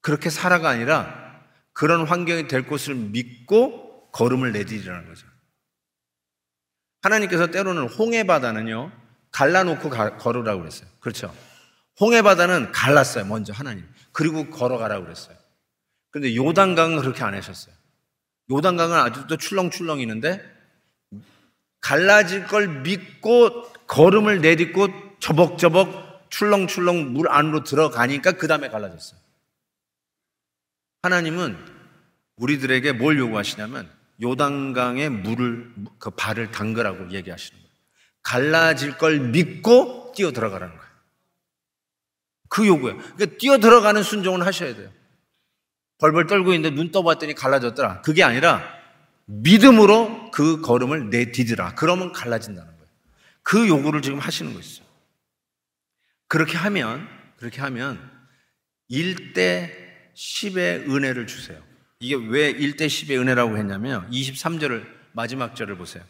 그렇게 0.00 0.30
살아가 0.30 0.70
아니라 0.70 1.28
그런 1.72 2.06
환경이 2.06 2.48
될 2.48 2.66
것을 2.66 2.94
믿고 2.94 4.10
걸음을 4.10 4.52
내디리라는 4.52 5.08
거죠. 5.08 5.26
하나님께서 7.02 7.48
때로는 7.48 7.88
홍해 7.88 8.24
바다는요, 8.24 8.90
갈라놓고 9.30 9.88
가, 9.88 10.16
걸으라고 10.16 10.60
그랬어요. 10.60 10.88
그렇죠. 11.00 11.32
홍해 12.00 12.22
바다는 12.22 12.72
갈랐어요. 12.72 13.24
먼저 13.24 13.52
하나님. 13.52 13.86
그리고 14.12 14.50
걸어가라고 14.50 15.04
그랬어요. 15.04 15.36
근데 16.10 16.34
요단강은 16.34 17.00
그렇게 17.00 17.22
안 17.22 17.34
하셨어요. 17.34 17.74
요단강은 18.50 18.96
아직도 18.98 19.36
출렁출렁 19.36 20.00
있는데 20.00 20.42
갈라질 21.80 22.46
걸 22.46 22.68
믿고 22.82 23.62
걸음을 23.86 24.40
내딛고 24.40 24.88
저벅저벅 25.20 26.30
출렁출렁 26.30 27.12
물 27.12 27.28
안으로 27.28 27.64
들어가니까 27.64 28.32
그 28.32 28.46
다음에 28.46 28.68
갈라졌어요. 28.68 29.18
하나님은 31.02 31.56
우리들에게 32.36 32.92
뭘 32.92 33.18
요구하시냐면 33.18 33.90
요단강에 34.22 35.08
물을 35.08 35.72
그 35.98 36.10
발을 36.10 36.50
담그라고 36.50 37.12
얘기하시는 37.12 37.58
거예요. 37.58 37.72
갈라질 38.22 38.98
걸 38.98 39.20
믿고 39.20 40.12
뛰어 40.16 40.32
들어가라는 40.32 40.76
거예요. 40.76 40.87
그 42.48 42.66
요구예요. 42.66 42.96
그러니까 42.98 43.38
뛰어 43.38 43.58
들어가는 43.58 44.02
순종을 44.02 44.44
하셔야 44.46 44.74
돼요. 44.74 44.90
벌벌 45.98 46.26
떨고 46.26 46.52
있는데 46.54 46.74
눈 46.74 46.90
떠봤더니 46.90 47.34
갈라졌더라. 47.34 48.02
그게 48.02 48.22
아니라 48.22 48.62
믿음으로 49.26 50.30
그 50.30 50.60
걸음을 50.60 51.10
내디드라. 51.10 51.74
그러면 51.74 52.12
갈라진다는 52.12 52.70
거예요. 52.70 52.88
그 53.42 53.68
요구를 53.68 54.02
지금 54.02 54.18
하시는 54.18 54.52
거있어요 54.52 54.86
그렇게 56.28 56.56
하면, 56.56 57.08
그렇게 57.36 57.60
하면 57.60 57.98
1대 58.90 59.70
10의 60.14 60.90
은혜를 60.90 61.26
주세요. 61.26 61.60
이게 62.00 62.14
왜 62.14 62.52
1대 62.52 62.86
10의 62.86 63.18
은혜라고 63.20 63.56
했냐면 63.56 64.08
23절을 64.10 64.86
마지막 65.12 65.56
절을 65.56 65.76
보세요. 65.76 66.04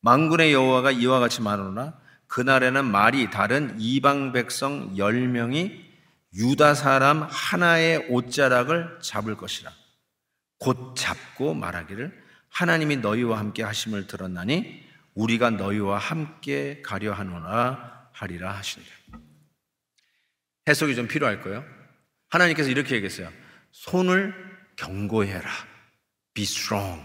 망군의 0.00 0.52
여호와가 0.52 0.90
이와 0.90 1.20
같이 1.20 1.42
말하노라 1.42 1.94
그날에는 2.28 2.84
말이 2.84 3.30
다른 3.30 3.74
이방 3.78 4.32
백성 4.32 4.94
10명이 4.94 5.88
유다 6.34 6.74
사람 6.74 7.22
하나의 7.22 8.06
옷자락을 8.10 8.98
잡을 9.02 9.36
것이라. 9.36 9.72
곧 10.58 10.94
잡고 10.96 11.54
말하기를 11.54 12.26
하나님이 12.50 12.96
너희와 12.96 13.38
함께 13.38 13.62
하심을 13.62 14.06
들었나니 14.06 14.86
우리가 15.14 15.50
너희와 15.50 15.98
함께 15.98 16.82
가려 16.82 17.12
하노라 17.12 18.10
하리라 18.12 18.52
하신다. 18.52 18.88
해석이 20.68 20.94
좀 20.94 21.08
필요할 21.08 21.40
거예요. 21.40 21.64
하나님께서 22.28 22.68
이렇게 22.68 22.94
얘기했어요. 22.96 23.32
손을 23.72 24.34
경고해라. 24.76 25.50
Be 26.34 26.44
strong. 26.44 27.02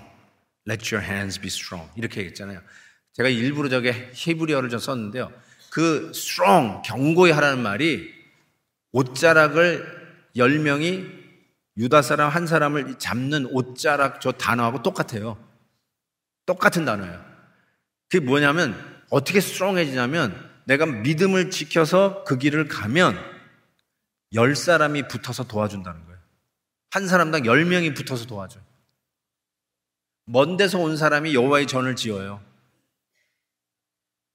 Let 0.68 0.94
your 0.94 1.10
hands 1.10 1.40
be 1.40 1.48
strong. 1.48 1.90
이렇게 1.96 2.20
얘기했잖아요. 2.22 2.62
제가 3.13 3.30
일부러 3.30 3.69
저게 3.69 4.12
히브리어를 4.13 4.69
좀 4.69 4.80
썼는데요. 4.80 5.32
그 5.71 6.12
strong, 6.13 6.82
경고히 6.86 7.32
하라는 7.32 7.62
말이 7.62 8.13
옷자락을 8.91 10.04
열 10.36 10.60
명이 10.60 11.06
유다 11.78 12.02
사람 12.02 12.30
한 12.30 12.45
사람을 12.45 12.99
잡는 12.99 13.47
옷자락 13.47 14.21
저 14.21 14.32
단어하고 14.32 14.84
똑같아요. 14.84 15.38
똑같은 16.45 16.86
단어예요. 16.86 17.23
그게 18.10 18.23
뭐냐면 18.23 18.76
어떻게 19.10 19.41
스트롱해지냐면 19.41 20.52
내가 20.65 20.86
믿음을 20.86 21.49
지켜서 21.49 22.23
그 22.23 22.38
길을 22.38 22.67
가면 22.67 23.17
열 24.34 24.56
사람이 24.56 25.08
붙어서 25.08 25.45
도와준다는 25.45 26.06
거예요. 26.06 26.19
한 26.91 27.08
사람당 27.08 27.45
열 27.45 27.65
명이 27.65 27.93
붙어서 27.93 28.26
도와줘요. 28.26 28.63
먼 30.26 30.58
데서 30.58 30.80
온 30.80 30.95
사람이 30.95 31.34
여호와의 31.34 31.67
전을 31.67 31.95
지어요. 31.95 32.41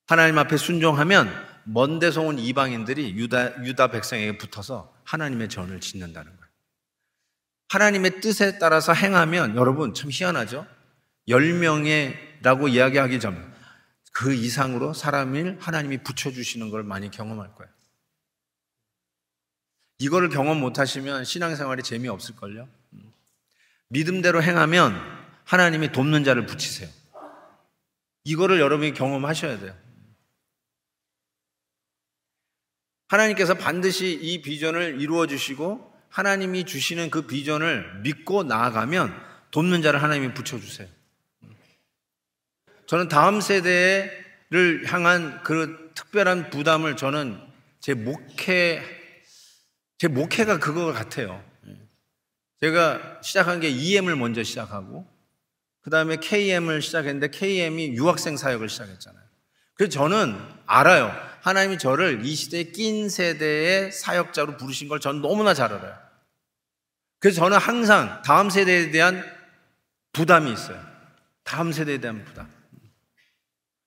하나님 0.09 0.39
앞에 0.39 0.57
순종하면 0.57 1.31
먼 1.65 1.99
데서 1.99 2.23
온 2.23 2.39
이방인들이 2.39 3.15
유다, 3.15 3.65
유다 3.65 3.89
백성에게 3.89 4.39
붙어서 4.39 4.93
하나님의 5.05 5.49
전을 5.49 5.81
짓는다는 5.81 6.33
거예요. 6.33 6.49
하나님의 7.69 8.21
뜻에 8.21 8.59
따라서 8.59 8.93
행하면 8.93 9.55
여러분 9.55 9.95
참 9.95 10.11
희한하죠? 10.11 10.67
10명의라고 11.29 12.69
이야기하기 12.69 13.21
전 13.21 13.59
그 14.19 14.35
이상으로 14.35 14.95
사람을 14.95 15.59
하나님이 15.61 15.99
붙여주시는 15.99 16.71
걸 16.71 16.83
많이 16.83 17.09
경험할 17.09 17.55
거예요. 17.55 17.73
이거를 20.01 20.29
경험 20.29 20.59
못 20.59 20.81
하시면 20.81 21.25
신앙생활이 21.25 21.85
재미없을걸요? 21.85 22.69
믿음대로 23.91 24.43
행하면 24.43 25.01
하나님이 25.45 25.93
돕는 25.93 26.25
자를 26.25 26.47
붙이세요. 26.47 26.89
이거를 28.25 28.59
여러분이 28.59 28.93
경험하셔야 28.95 29.61
돼요. 29.61 29.73
하나님께서 33.09 33.55
반드시 33.55 34.13
이 34.13 34.43
비전을 34.43 35.01
이루어 35.01 35.27
주시고 35.27 35.93
하나님이 36.09 36.65
주시는 36.65 37.11
그 37.11 37.23
비전을 37.23 38.01
믿고 38.03 38.45
나아가면 38.45 39.15
돕는 39.51 39.83
자를 39.83 40.03
하나님이 40.03 40.35
붙여주세요. 40.35 40.89
저는 42.87 43.09
다음 43.09 43.41
세대를 43.41 44.85
향한 44.87 45.43
그 45.43 45.91
특별한 45.95 46.51
부담을 46.51 46.97
저는 46.97 47.39
제 47.81 47.95
목회, 47.95 48.83
제 49.99 50.09
목회가 50.09 50.59
그거 50.59 50.93
같아요. 50.93 51.43
제가 52.61 53.21
시작한 53.23 53.61
게 53.61 53.69
EM을 53.69 54.17
먼저 54.17 54.43
시작하고, 54.43 55.07
그 55.81 55.91
다음에 55.91 56.17
KM을 56.17 56.83
시작했는데 56.83 57.29
KM이 57.31 57.89
유학생 57.89 58.37
사역을 58.37 58.69
시작했잖아요. 58.69 59.23
그래서 59.75 59.93
저는 59.93 60.37
알아요. 60.67 61.15
하나님이 61.49 61.79
저를 61.79 62.27
이 62.27 62.35
시대에 62.35 62.65
낀 62.65 63.09
세대의 63.09 63.91
사역자로 63.91 64.59
부르신 64.59 64.87
걸 64.87 65.01
저는 65.01 65.23
너무나 65.23 65.55
잘 65.55 65.73
알아요. 65.73 65.97
그래서 67.21 67.41
저는 67.41 67.57
항상 67.57 68.21
다음 68.23 68.51
세대에 68.51 68.91
대한 68.91 69.25
부담이 70.13 70.53
있어요. 70.53 70.79
다음 71.45 71.73
세대에 71.73 71.99
대한 71.99 72.23
부담. 72.23 72.53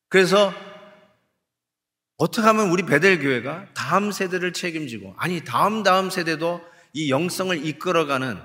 그래서 0.09 0.51
어떻게 2.17 2.47
하면 2.47 2.71
우리 2.71 2.81
베델 2.81 3.19
교회가 3.19 3.67
다음 3.75 4.11
세대를 4.11 4.53
책임지고 4.53 5.13
아니 5.17 5.43
다음 5.43 5.83
다음 5.83 6.09
세대도 6.09 6.65
이 6.93 7.11
영성을 7.11 7.63
이끌어가는 7.63 8.39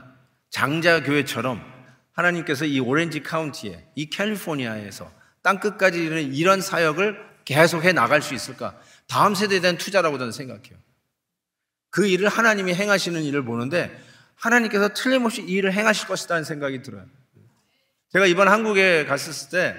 장자 0.50 1.04
교회처럼 1.04 1.64
하나님께서 2.12 2.66
이 2.66 2.80
오렌지 2.80 3.22
카운티에 3.22 3.86
이 3.94 4.10
캘리포니아에서 4.10 5.10
땅 5.42 5.58
끝까지 5.58 6.04
이르는 6.04 6.34
이런 6.34 6.60
사역을 6.60 7.24
계속해 7.46 7.92
나갈 7.92 8.20
수 8.20 8.34
있을까? 8.34 8.78
다음 9.08 9.34
세대에 9.34 9.60
대한 9.60 9.78
투자라고 9.78 10.18
저는 10.18 10.32
생각해요. 10.32 10.78
그 11.90 12.06
일을 12.06 12.28
하나님이 12.28 12.74
행하시는 12.74 13.22
일을 13.22 13.44
보는데 13.44 13.96
하나님께서 14.34 14.90
틀림없이 14.90 15.42
이 15.42 15.52
일을 15.52 15.72
행하실 15.72 16.08
것이라는 16.08 16.44
생각이 16.44 16.82
들어요. 16.82 17.06
제가 18.12 18.26
이번 18.26 18.48
한국에 18.48 19.06
갔었을 19.06 19.50
때 19.50 19.76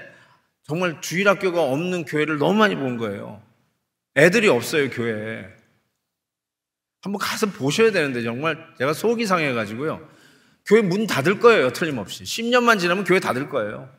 정말 0.64 1.00
주일학교가 1.02 1.62
없는 1.62 2.06
교회를 2.06 2.38
너무 2.38 2.56
많이 2.60 2.76
본 2.76 2.98
거예요. 2.98 3.42
애들이 4.18 4.48
없어요, 4.48 4.90
교회에. 4.90 5.46
한번 7.02 7.20
가서 7.20 7.48
보셔야 7.48 7.92
되는데 7.92 8.24
정말 8.24 8.58
제가 8.78 8.94
속이 8.94 9.26
상해가지고요. 9.26 10.10
교회 10.66 10.82
문 10.82 11.08
닫을 11.08 11.40
거예요, 11.40 11.72
틀림없이. 11.72 12.24
10년만 12.24 12.80
지나면 12.80 13.06
교회 13.06 13.20
닫을 13.20 13.48
거예요. 13.50 13.90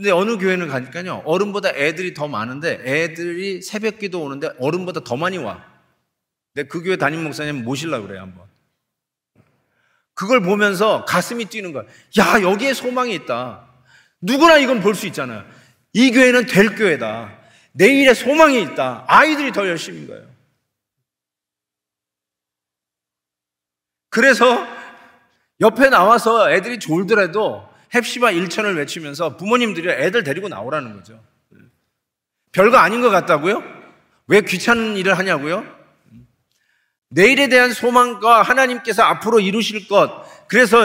근데 0.00 0.12
어느 0.12 0.38
교회는 0.38 0.68
가니까요, 0.68 1.20
어른보다 1.26 1.68
애들이 1.74 2.14
더 2.14 2.26
많은데 2.26 2.80
애들이 2.86 3.60
새벽 3.60 3.98
기도 3.98 4.22
오는데 4.22 4.48
어른보다 4.58 5.00
더 5.00 5.14
많이 5.14 5.36
와. 5.36 5.62
근데 6.54 6.66
그 6.68 6.82
교회 6.82 6.96
담임 6.96 7.22
목사님 7.22 7.64
모실라 7.64 8.00
그래요, 8.00 8.22
한번. 8.22 8.46
그걸 10.14 10.40
보면서 10.40 11.04
가슴이 11.04 11.44
뛰는 11.44 11.74
거야. 11.74 11.84
야, 12.18 12.40
여기에 12.40 12.72
소망이 12.72 13.14
있다. 13.14 13.68
누구나 14.22 14.56
이건 14.56 14.80
볼 14.80 14.94
수 14.94 15.06
있잖아요. 15.06 15.44
이 15.92 16.10
교회는 16.12 16.46
될 16.46 16.74
교회다. 16.76 17.38
내일에 17.72 18.14
소망이 18.14 18.62
있다. 18.62 19.04
아이들이 19.06 19.52
더 19.52 19.68
열심인 19.68 20.06
거예요. 20.06 20.26
그래서 24.08 24.66
옆에 25.60 25.90
나와서 25.90 26.50
애들이 26.50 26.78
졸더라도 26.78 27.69
헵시바 27.92 28.30
일천을 28.30 28.76
외치면서 28.76 29.36
부모님들이 29.36 29.90
애들 29.90 30.24
데리고 30.24 30.48
나오라는 30.48 30.94
거죠. 30.94 31.20
별거 32.52 32.76
아닌 32.78 33.00
것 33.00 33.10
같다고요? 33.10 33.62
왜 34.26 34.40
귀찮은 34.42 34.96
일을 34.96 35.18
하냐고요? 35.18 35.64
내일에 37.10 37.48
대한 37.48 37.72
소망과 37.72 38.42
하나님께서 38.42 39.02
앞으로 39.02 39.40
이루실 39.40 39.88
것, 39.88 40.24
그래서 40.46 40.78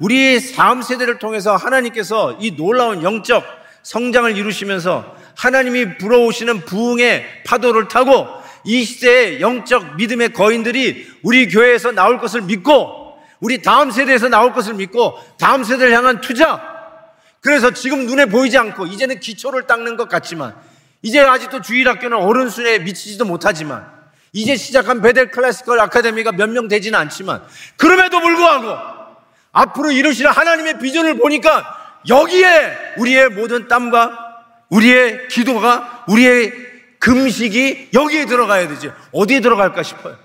우리의 0.00 0.52
다음 0.52 0.82
세대를 0.82 1.18
통해서 1.18 1.54
하나님께서 1.54 2.38
이 2.40 2.56
놀라운 2.56 3.02
영적 3.02 3.44
성장을 3.84 4.36
이루시면서 4.36 5.16
하나님이 5.36 5.98
불어오시는 5.98 6.64
부흥의 6.64 7.44
파도를 7.44 7.86
타고 7.88 8.26
이 8.64 8.84
시대의 8.84 9.40
영적 9.40 9.96
믿음의 9.96 10.32
거인들이 10.32 11.06
우리 11.22 11.48
교회에서 11.48 11.92
나올 11.92 12.18
것을 12.18 12.42
믿고 12.42 13.07
우리 13.40 13.62
다음 13.62 13.90
세대에서 13.90 14.28
나올 14.28 14.52
것을 14.52 14.74
믿고 14.74 15.18
다음 15.38 15.64
세대를 15.64 15.92
향한 15.94 16.20
투자 16.20 16.60
그래서 17.40 17.70
지금 17.70 18.06
눈에 18.06 18.26
보이지 18.26 18.58
않고 18.58 18.86
이제는 18.86 19.20
기초를 19.20 19.66
닦는 19.66 19.96
것 19.96 20.08
같지만 20.08 20.54
이제 21.02 21.20
아직도 21.20 21.62
주일학교는 21.62 22.16
어른 22.16 22.48
수에 22.50 22.80
미치지도 22.80 23.24
못하지만 23.24 23.86
이제 24.32 24.56
시작한 24.56 25.00
베델 25.00 25.30
클래시컬 25.30 25.78
아카데미가 25.80 26.32
몇 26.32 26.48
명 26.50 26.68
되지는 26.68 26.98
않지만 26.98 27.42
그럼에도 27.76 28.20
불구하고 28.20 28.76
앞으로 29.52 29.92
이루실 29.92 30.26
하나님의 30.28 30.78
비전을 30.78 31.18
보니까 31.18 31.76
여기에 32.08 32.94
우리의 32.98 33.28
모든 33.30 33.68
땀과 33.68 34.26
우리의 34.68 35.28
기도가 35.28 36.04
우리의 36.08 36.52
금식이 36.98 37.90
여기에 37.94 38.26
들어가야 38.26 38.68
되지 38.68 38.90
어디에 39.12 39.40
들어갈까 39.40 39.82
싶어요. 39.82 40.16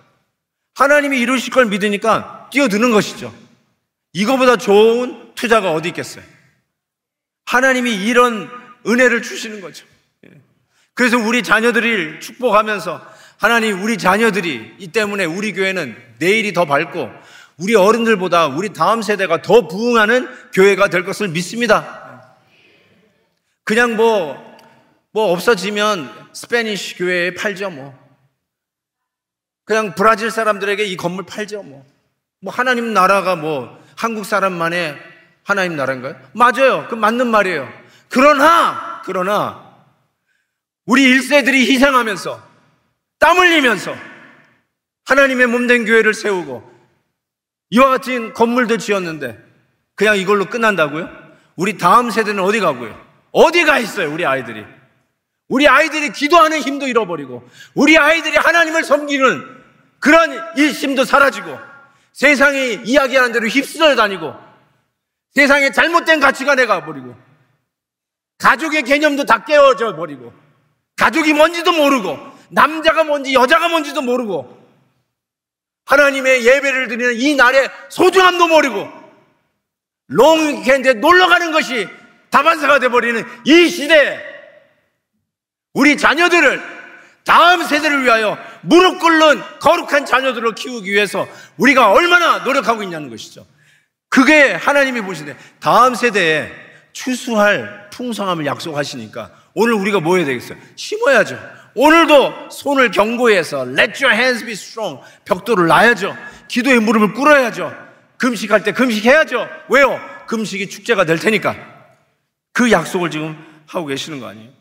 하나님이 0.75 1.19
이루실 1.19 1.53
걸 1.53 1.65
믿으니까 1.67 2.42
뛰어드는 2.53 2.91
것이죠. 2.91 3.33
이거보다 4.13 4.57
좋은 4.57 5.33
투자가 5.33 5.71
어디 5.71 5.89
있겠어요? 5.89 6.23
하나님이 7.45 7.95
이런 8.05 8.47
은혜를 8.85 9.23
주시는 9.23 9.59
거죠. 9.59 9.85
그래서 10.93 11.17
우리 11.17 11.41
자녀들을 11.41 12.19
축복하면서 12.19 13.13
하나님 13.37 13.81
우리 13.83 13.97
자녀들이 13.97 14.75
이 14.77 14.87
때문에 14.89 15.25
우리 15.25 15.51
교회는 15.53 15.97
내일이 16.19 16.53
더 16.53 16.65
밝고 16.65 17.09
우리 17.57 17.73
어른들보다 17.73 18.47
우리 18.47 18.71
다음 18.71 19.01
세대가 19.01 19.41
더 19.41 19.67
부흥하는 19.67 20.29
교회가 20.53 20.89
될 20.89 21.03
것을 21.03 21.29
믿습니다. 21.29 22.37
그냥 23.63 23.95
뭐, 23.95 24.37
뭐 25.11 25.31
없어지면 25.31 26.29
Spanish 26.33 26.97
교회에 26.97 27.33
팔죠 27.33 27.71
뭐. 27.71 27.97
그냥 29.65 29.95
브라질 29.95 30.29
사람들에게 30.29 30.83
이 30.85 30.95
건물 30.95 31.25
팔죠 31.25 31.63
뭐. 31.63 31.92
뭐 32.43 32.51
하나님 32.51 32.93
나라가 32.93 33.37
뭐 33.37 33.81
한국 33.95 34.25
사람만의 34.25 34.99
하나님 35.45 35.77
나라인가요? 35.77 36.15
맞아요. 36.33 36.87
그 36.89 36.95
맞는 36.95 37.27
말이에요. 37.27 37.71
그러나, 38.09 39.01
그러나 39.05 39.77
우리 40.85 41.03
일세들이 41.03 41.71
희생하면서 41.71 42.43
땀 43.17 43.37
흘리면서 43.37 43.95
하나님의 45.05 45.47
몸된 45.47 45.85
교회를 45.85 46.13
세우고 46.13 46.69
이와 47.69 47.87
같은 47.87 48.33
건물도 48.33 48.77
지었는데 48.77 49.41
그냥 49.95 50.17
이걸로 50.17 50.45
끝난다고요? 50.45 51.09
우리 51.55 51.77
다음 51.77 52.11
세대는 52.11 52.43
어디 52.43 52.59
가고요? 52.59 53.01
어디 53.31 53.63
가 53.63 53.79
있어요, 53.79 54.11
우리 54.11 54.25
아이들이? 54.25 54.65
우리 55.47 55.67
아이들이 55.69 56.11
기도하는 56.11 56.59
힘도 56.59 56.87
잃어버리고 56.87 57.47
우리 57.73 57.97
아이들이 57.97 58.35
하나님을 58.35 58.83
섬기는 58.83 59.63
그런 59.99 60.57
일심도 60.57 61.05
사라지고 61.05 61.72
세상이 62.13 62.81
이야기하는 62.85 63.31
대로 63.31 63.47
휩쓸려 63.47 63.95
다니고 63.95 64.33
세상에 65.33 65.71
잘못된 65.71 66.19
가치관에 66.19 66.65
가버리고 66.65 67.15
가족의 68.37 68.83
개념도 68.83 69.25
다 69.25 69.43
깨어져 69.43 69.95
버리고 69.95 70.33
가족이 70.95 71.33
뭔지도 71.33 71.71
모르고 71.71 72.17
남자가 72.49 73.03
뭔지 73.03 73.33
여자가 73.33 73.67
뭔지도 73.67 74.01
모르고 74.01 74.61
하나님의 75.85 76.45
예배를 76.45 76.87
드리는 76.87 77.15
이 77.15 77.35
날의 77.35 77.69
소중함도 77.89 78.47
모르고 78.47 78.87
롱위켄드에 80.07 80.93
놀러 80.95 81.27
가는 81.27 81.51
것이 81.51 81.87
다반사가 82.29 82.79
되어버리는 82.79 83.25
이 83.45 83.69
시대에 83.69 84.19
우리 85.73 85.97
자녀들을 85.97 86.82
다음 87.25 87.63
세대를 87.63 88.03
위하여 88.03 88.37
무릎 88.61 88.99
꿇는 88.99 89.41
거룩한 89.59 90.05
자녀들을 90.05 90.55
키우기 90.55 90.91
위해서 90.91 91.27
우리가 91.57 91.91
얼마나 91.91 92.39
노력하고 92.39 92.83
있냐는 92.83 93.09
것이죠. 93.09 93.45
그게 94.09 94.53
하나님이 94.53 95.01
보시되 95.01 95.35
다음 95.59 95.95
세대에 95.95 96.51
추수할 96.91 97.89
풍성함을 97.91 98.45
약속하시니까 98.45 99.31
오늘 99.53 99.73
우리가 99.73 99.99
뭐 99.99 100.17
해야 100.17 100.25
되겠어요? 100.25 100.57
심어야죠. 100.75 101.39
오늘도 101.75 102.49
손을 102.51 102.91
경고해서 102.91 103.65
Let 103.65 104.03
your 104.03 104.15
hands 104.15 104.45
be 104.45 104.53
strong. 104.53 105.01
벽돌을 105.25 105.67
놔야죠. 105.67 106.15
기도의 106.47 106.79
무릎을 106.79 107.13
꿇어야죠. 107.13 107.75
금식할 108.17 108.63
때 108.63 108.71
금식해야죠. 108.73 109.47
왜요? 109.69 109.99
금식이 110.27 110.69
축제가 110.69 111.05
될 111.05 111.17
테니까. 111.17 111.55
그 112.53 112.71
약속을 112.71 113.09
지금 113.09 113.35
하고 113.65 113.87
계시는 113.87 114.19
거 114.19 114.27
아니에요? 114.27 114.51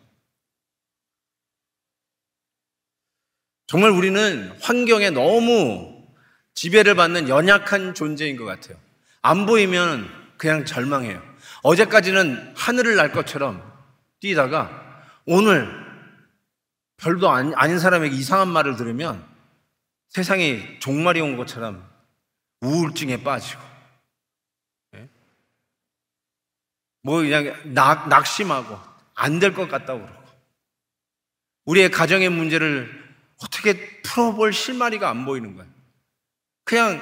정말 3.73 3.91
우리는 3.91 4.55
환경에 4.61 5.09
너무 5.09 6.07
지배를 6.53 6.95
받는 6.95 7.31
연약한 7.31 7.95
존재인 7.95 8.37
것 8.37 8.45
같아요. 8.45 8.77
안 9.23 9.47
보이면 9.47 10.11
그냥 10.37 10.67
절망해요. 10.67 11.23
어제까지는 11.63 12.53
하늘을 12.55 12.97
날 12.97 13.13
것처럼 13.13 13.63
뛰다가 14.21 15.09
오늘 15.25 15.67
별도 16.99 17.31
아닌 17.31 17.79
사람에게 17.79 18.15
이상한 18.15 18.49
말을 18.49 18.77
들으면 18.77 19.27
세상에 20.11 20.79
종말이 20.79 21.23
온 21.23 21.39
것처럼 21.39 21.83
우울증에 22.61 23.23
빠지고, 23.23 23.63
예? 24.97 25.09
뭐 27.03 27.23
그냥 27.23 27.59
낙, 27.73 28.07
낙심하고 28.11 28.79
안 29.15 29.41
될 29.41 29.55
것 29.55 29.67
같다고 29.71 30.03
그러고, 30.03 30.23
우리의 31.65 31.91
가정의 31.91 32.29
문제를 32.29 33.02
어떻게 33.45 34.01
풀어볼 34.03 34.53
실마리가 34.53 35.09
안 35.09 35.25
보이는 35.25 35.57
거예요. 35.57 35.71
그냥 36.65 37.01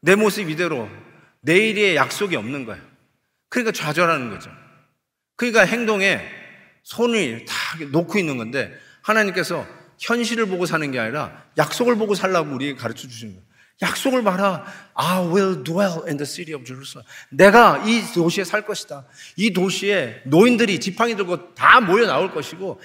내 0.00 0.14
모습 0.14 0.48
이대로 0.48 0.88
내일의 1.40 1.96
약속이 1.96 2.36
없는 2.36 2.64
거예요. 2.64 2.82
그러니까 3.48 3.72
좌절하는 3.72 4.30
거죠. 4.30 4.50
그러니까 5.36 5.62
행동에 5.62 6.20
손을 6.82 7.44
다 7.44 7.54
놓고 7.90 8.18
있는 8.18 8.36
건데 8.36 8.72
하나님께서 9.02 9.66
현실을 9.98 10.46
보고 10.46 10.66
사는 10.66 10.90
게 10.90 10.98
아니라 10.98 11.44
약속을 11.58 11.96
보고 11.96 12.14
살라고 12.14 12.54
우리에게 12.54 12.78
가르쳐 12.78 13.08
주시는 13.08 13.34
거예요. 13.34 13.46
약속을 13.82 14.22
봐라. 14.22 14.64
I 14.94 15.18
will 15.26 15.62
dwell 15.62 16.02
in 16.06 16.16
the 16.16 16.24
city 16.24 16.54
of 16.54 16.64
Jerusalem. 16.64 17.06
내가 17.28 17.84
이 17.86 18.02
도시에 18.14 18.44
살 18.44 18.64
것이다. 18.64 19.04
이 19.36 19.52
도시에 19.52 20.22
노인들이 20.24 20.80
지팡이 20.80 21.14
들고 21.14 21.54
다 21.54 21.80
모여 21.80 22.06
나올 22.06 22.32
것이고 22.32 22.80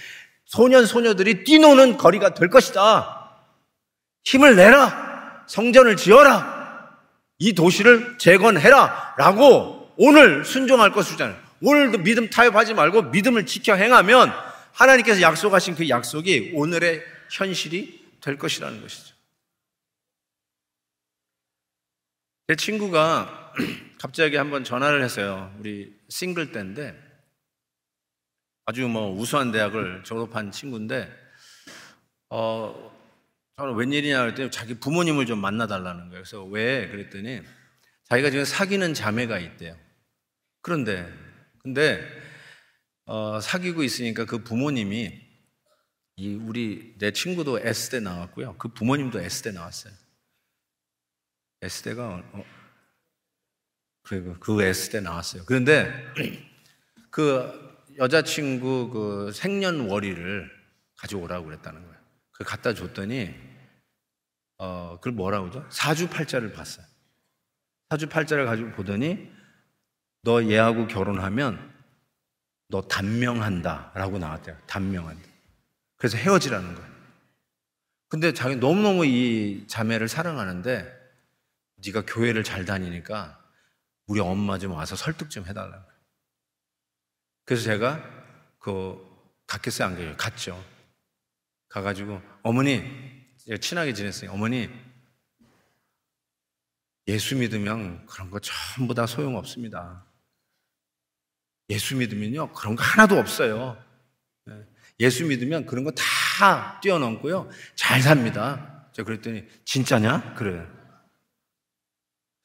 소년 0.52 0.86
소녀들이 0.86 1.46
뛰노는 1.46 1.96
거리가 1.96 2.34
될 2.34 2.50
것이다. 2.50 3.38
힘을 4.26 4.58
내라. 4.58 5.46
성전을 5.48 5.96
지어라. 5.96 7.00
이 7.40 7.54
도시를 7.54 8.18
재건해라. 8.18 9.16
라고 9.18 9.94
오늘 9.96 10.44
순종할 10.44 10.92
것이잖아요. 10.92 11.40
오늘도 11.62 12.00
믿음 12.00 12.30
타협하지 12.30 12.74
말고 12.74 13.04
믿음을 13.04 13.46
지켜 13.46 13.76
행하면 13.76 14.34
하나님께서 14.74 15.22
약속하신 15.22 15.76
그 15.76 15.88
약속이 15.88 16.52
오늘의 16.54 17.02
현실이 17.32 18.18
될 18.20 18.38
것이라는 18.38 18.82
것이죠. 18.82 19.16
제 22.50 22.58
친구가 22.58 23.54
갑자기 24.02 24.36
한번 24.36 24.66
전화를 24.66 25.02
했어요. 25.02 25.56
우리 25.60 25.94
싱글 26.10 26.52
때인데 26.52 27.11
아주 28.66 28.88
뭐 28.88 29.12
우수한 29.12 29.52
대학을 29.52 30.04
졸업한 30.04 30.52
친구인데 30.52 31.12
어 32.30 32.92
저는 33.58 33.76
웬일이냐 33.76 34.22
그랬더니 34.22 34.52
자기 34.52 34.76
부모님을 34.76 35.26
좀 35.26 35.40
만나달라는 35.40 36.10
거예요. 36.10 36.24
그래서 36.24 36.44
왜 36.46 36.88
그랬더니 36.88 37.42
자기가 38.06 38.30
지금 38.30 38.46
사귀는 38.46 38.94
자매가 38.94 39.40
있대요. 39.40 39.78
그런데 40.62 41.12
근데 41.60 42.02
어, 43.06 43.40
사귀고 43.42 43.84
있으니까 43.84 44.26
그 44.26 44.44
부모님이 44.44 45.20
이 46.18 46.36
우리 46.36 46.96
내 46.98 47.12
친구도 47.12 47.60
S대 47.60 48.00
나왔고요. 48.00 48.58
그 48.58 48.70
부모님도 48.70 49.20
S대 49.20 49.52
나왔어요. 49.52 49.94
S대가 51.62 52.24
어, 52.32 52.46
그리고 54.04 54.36
그 54.40 54.62
S대 54.64 55.02
나왔어요. 55.02 55.44
그런데 55.46 55.92
그 57.12 57.71
여자친구 58.02 58.90
그 58.90 59.32
생년월일을 59.32 60.50
가져오라고 60.98 61.46
그랬다는 61.46 61.82
거예요. 61.82 61.98
그 62.32 62.44
갖다 62.44 62.74
줬더니 62.74 63.34
어 64.58 64.98
그걸 64.98 65.14
뭐라고 65.14 65.50
그러죠? 65.50 65.68
사주팔자를 65.70 66.52
봤어요. 66.54 66.86
사주팔자를 67.92 68.46
가지고 68.48 68.72
보더니 68.72 69.32
너 70.24 70.44
얘하고 70.44 70.88
결혼하면 70.88 71.72
너 72.70 72.82
단명한다. 72.82 73.92
라고 73.94 74.18
나왔대요. 74.18 74.58
단명한다. 74.66 75.30
그래서 75.98 76.18
헤어지라는 76.18 76.74
거예요. 76.74 76.92
근데 78.08 78.34
자기 78.34 78.56
너무너무 78.56 79.06
이 79.06 79.66
자매를 79.68 80.08
사랑하는데 80.08 81.00
네가 81.86 82.04
교회를 82.08 82.44
잘 82.44 82.66
다니니까 82.66 83.40
우리 84.08 84.20
엄마 84.20 84.58
좀 84.58 84.72
와서 84.72 84.96
설득 84.96 85.30
좀 85.30 85.46
해달라고. 85.46 85.91
그래서 87.52 87.66
제가 87.66 88.02
그 88.60 88.98
갔겠어요, 89.46 89.90
안 89.90 89.96
가요? 89.98 90.16
갔죠. 90.16 90.64
가가지고 91.68 92.22
어머니 92.44 92.82
친하게 93.60 93.94
지냈어요. 93.94 94.32
어머니 94.32 94.70
예수 97.10 97.36
믿으면 97.36 98.06
그런 98.06 98.30
거 98.32 98.40
전부 98.40 98.94
다 98.94 99.06
소용 99.06 99.36
없습니다. 99.36 100.06
예수 101.70 101.98
믿으면요 101.98 102.54
그런 102.54 102.78
거 102.78 102.84
하나도 102.84 103.18
없어요. 103.18 103.78
예. 104.50 104.66
예수 105.02 105.26
믿으면 105.26 105.66
그런 105.66 105.84
거 105.84 105.92
다 105.92 106.80
뛰어넘고요 106.80 107.50
잘 107.76 108.02
삽니다. 108.02 108.88
저 108.94 109.04
그랬더니 109.04 109.46
진짜냐? 109.66 110.36
그래. 110.36 110.66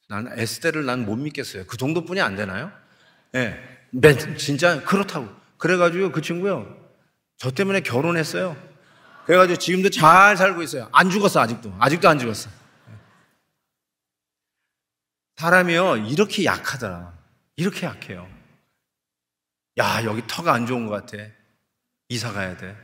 난 0.08 0.26
에스테를 0.36 0.84
난 0.84 1.06
못 1.06 1.14
믿겠어요. 1.14 1.64
그 1.68 1.76
정도뿐이 1.76 2.20
안 2.20 2.34
되나요? 2.34 2.72
예. 3.36 3.38
네, 3.50 3.75
진짜 4.36 4.82
그렇다고. 4.82 5.28
그래가지고 5.58 6.12
그 6.12 6.20
친구요. 6.20 6.76
저 7.36 7.50
때문에 7.50 7.80
결혼했어요. 7.80 8.56
그래가지고 9.26 9.58
지금도 9.58 9.90
잘 9.90 10.36
살고 10.36 10.62
있어요. 10.62 10.88
안 10.92 11.10
죽었어, 11.10 11.40
아직도. 11.40 11.74
아직도 11.78 12.08
안 12.08 12.18
죽었어. 12.18 12.48
사람이요, 15.36 15.96
이렇게 16.08 16.44
약하더라. 16.44 17.12
이렇게 17.56 17.86
약해요. 17.86 18.28
야, 19.78 20.04
여기 20.04 20.22
터가 20.26 20.52
안 20.52 20.66
좋은 20.66 20.86
것 20.86 21.06
같아. 21.06 21.22
이사 22.08 22.32
가야 22.32 22.56
돼. 22.56 22.76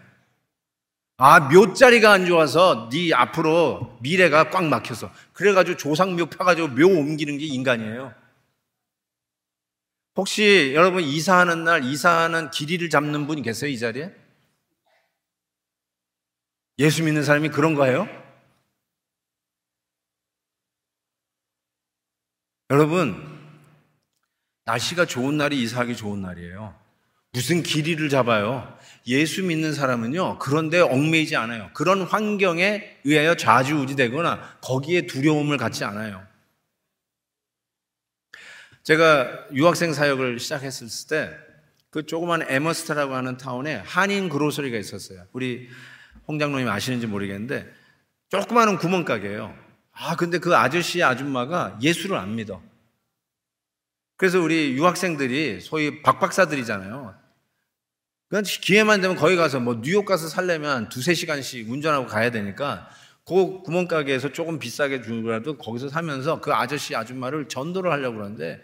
아, 1.16 1.40
묘자리가 1.40 2.12
안 2.12 2.26
좋아서 2.26 2.88
네 2.90 3.14
앞으로 3.14 3.96
미래가 4.00 4.50
꽉 4.50 4.64
막혔어. 4.64 5.10
그래가지고 5.32 5.76
조상묘 5.76 6.26
펴가지고 6.26 6.68
묘 6.68 6.86
옮기는 6.86 7.38
게 7.38 7.46
인간이에요. 7.46 8.12
혹시 10.16 10.72
여러분 10.74 11.02
이사하는 11.02 11.64
날 11.64 11.84
이사하는 11.84 12.50
길이를 12.50 12.90
잡는 12.90 13.26
분이 13.26 13.42
계세요, 13.42 13.70
이 13.70 13.78
자리에? 13.78 14.12
예수 16.78 17.02
믿는 17.02 17.22
사람이 17.22 17.48
그런 17.50 17.74
거예요? 17.74 18.08
여러분, 22.70 23.16
날씨가 24.64 25.06
좋은 25.06 25.36
날이 25.36 25.62
이사하기 25.62 25.96
좋은 25.96 26.22
날이에요. 26.22 26.74
무슨 27.32 27.62
길이를 27.62 28.08
잡아요? 28.08 28.78
예수 29.06 29.42
믿는 29.42 29.72
사람은요, 29.72 30.38
그런데 30.38 30.80
얽매이지 30.80 31.36
않아요. 31.36 31.70
그런 31.72 32.02
환경에 32.02 32.98
의하여 33.04 33.34
좌지우지되거나 33.34 34.58
거기에 34.60 35.06
두려움을 35.06 35.56
갖지 35.56 35.84
않아요. 35.84 36.26
제가 38.82 39.46
유학생 39.52 39.92
사역을 39.92 40.38
시작했을 40.38 40.88
때, 41.08 41.36
그 41.90 42.06
조그만 42.06 42.42
에머스트라고 42.48 43.14
하는 43.14 43.36
타운에 43.36 43.76
한인 43.76 44.28
그로서리가 44.28 44.78
있었어요. 44.78 45.24
우리 45.32 45.68
홍장로님 46.26 46.68
아시는지 46.68 47.06
모르겠는데, 47.06 47.70
조그마한 48.30 48.78
구멍가게예요. 48.78 49.54
아, 49.92 50.16
근데 50.16 50.38
그 50.38 50.56
아저씨 50.56 51.02
아줌마가 51.02 51.78
예수를 51.82 52.16
안 52.16 52.34
믿어. 52.34 52.62
그래서 54.16 54.40
우리 54.40 54.72
유학생들이 54.72 55.60
소위 55.60 56.02
박박사들이잖아요. 56.02 57.14
그러니까 58.28 58.50
기회만 58.62 59.00
되면 59.02 59.16
거기 59.16 59.36
가서 59.36 59.60
뭐 59.60 59.80
뉴욕 59.82 60.06
가서 60.06 60.28
살려면 60.28 60.88
두세 60.88 61.12
시간씩 61.12 61.68
운전하고 61.68 62.06
가야 62.06 62.30
되니까 62.30 62.88
그 63.24 63.62
구멍가게에서 63.62 64.32
조금 64.32 64.58
비싸게 64.58 65.02
주더라도 65.02 65.56
거기서 65.56 65.88
사면서 65.88 66.40
그 66.40 66.52
아저씨 66.52 66.96
아줌마를 66.96 67.48
전도를 67.48 67.90
하려고 67.92 68.16
그러는데 68.16 68.62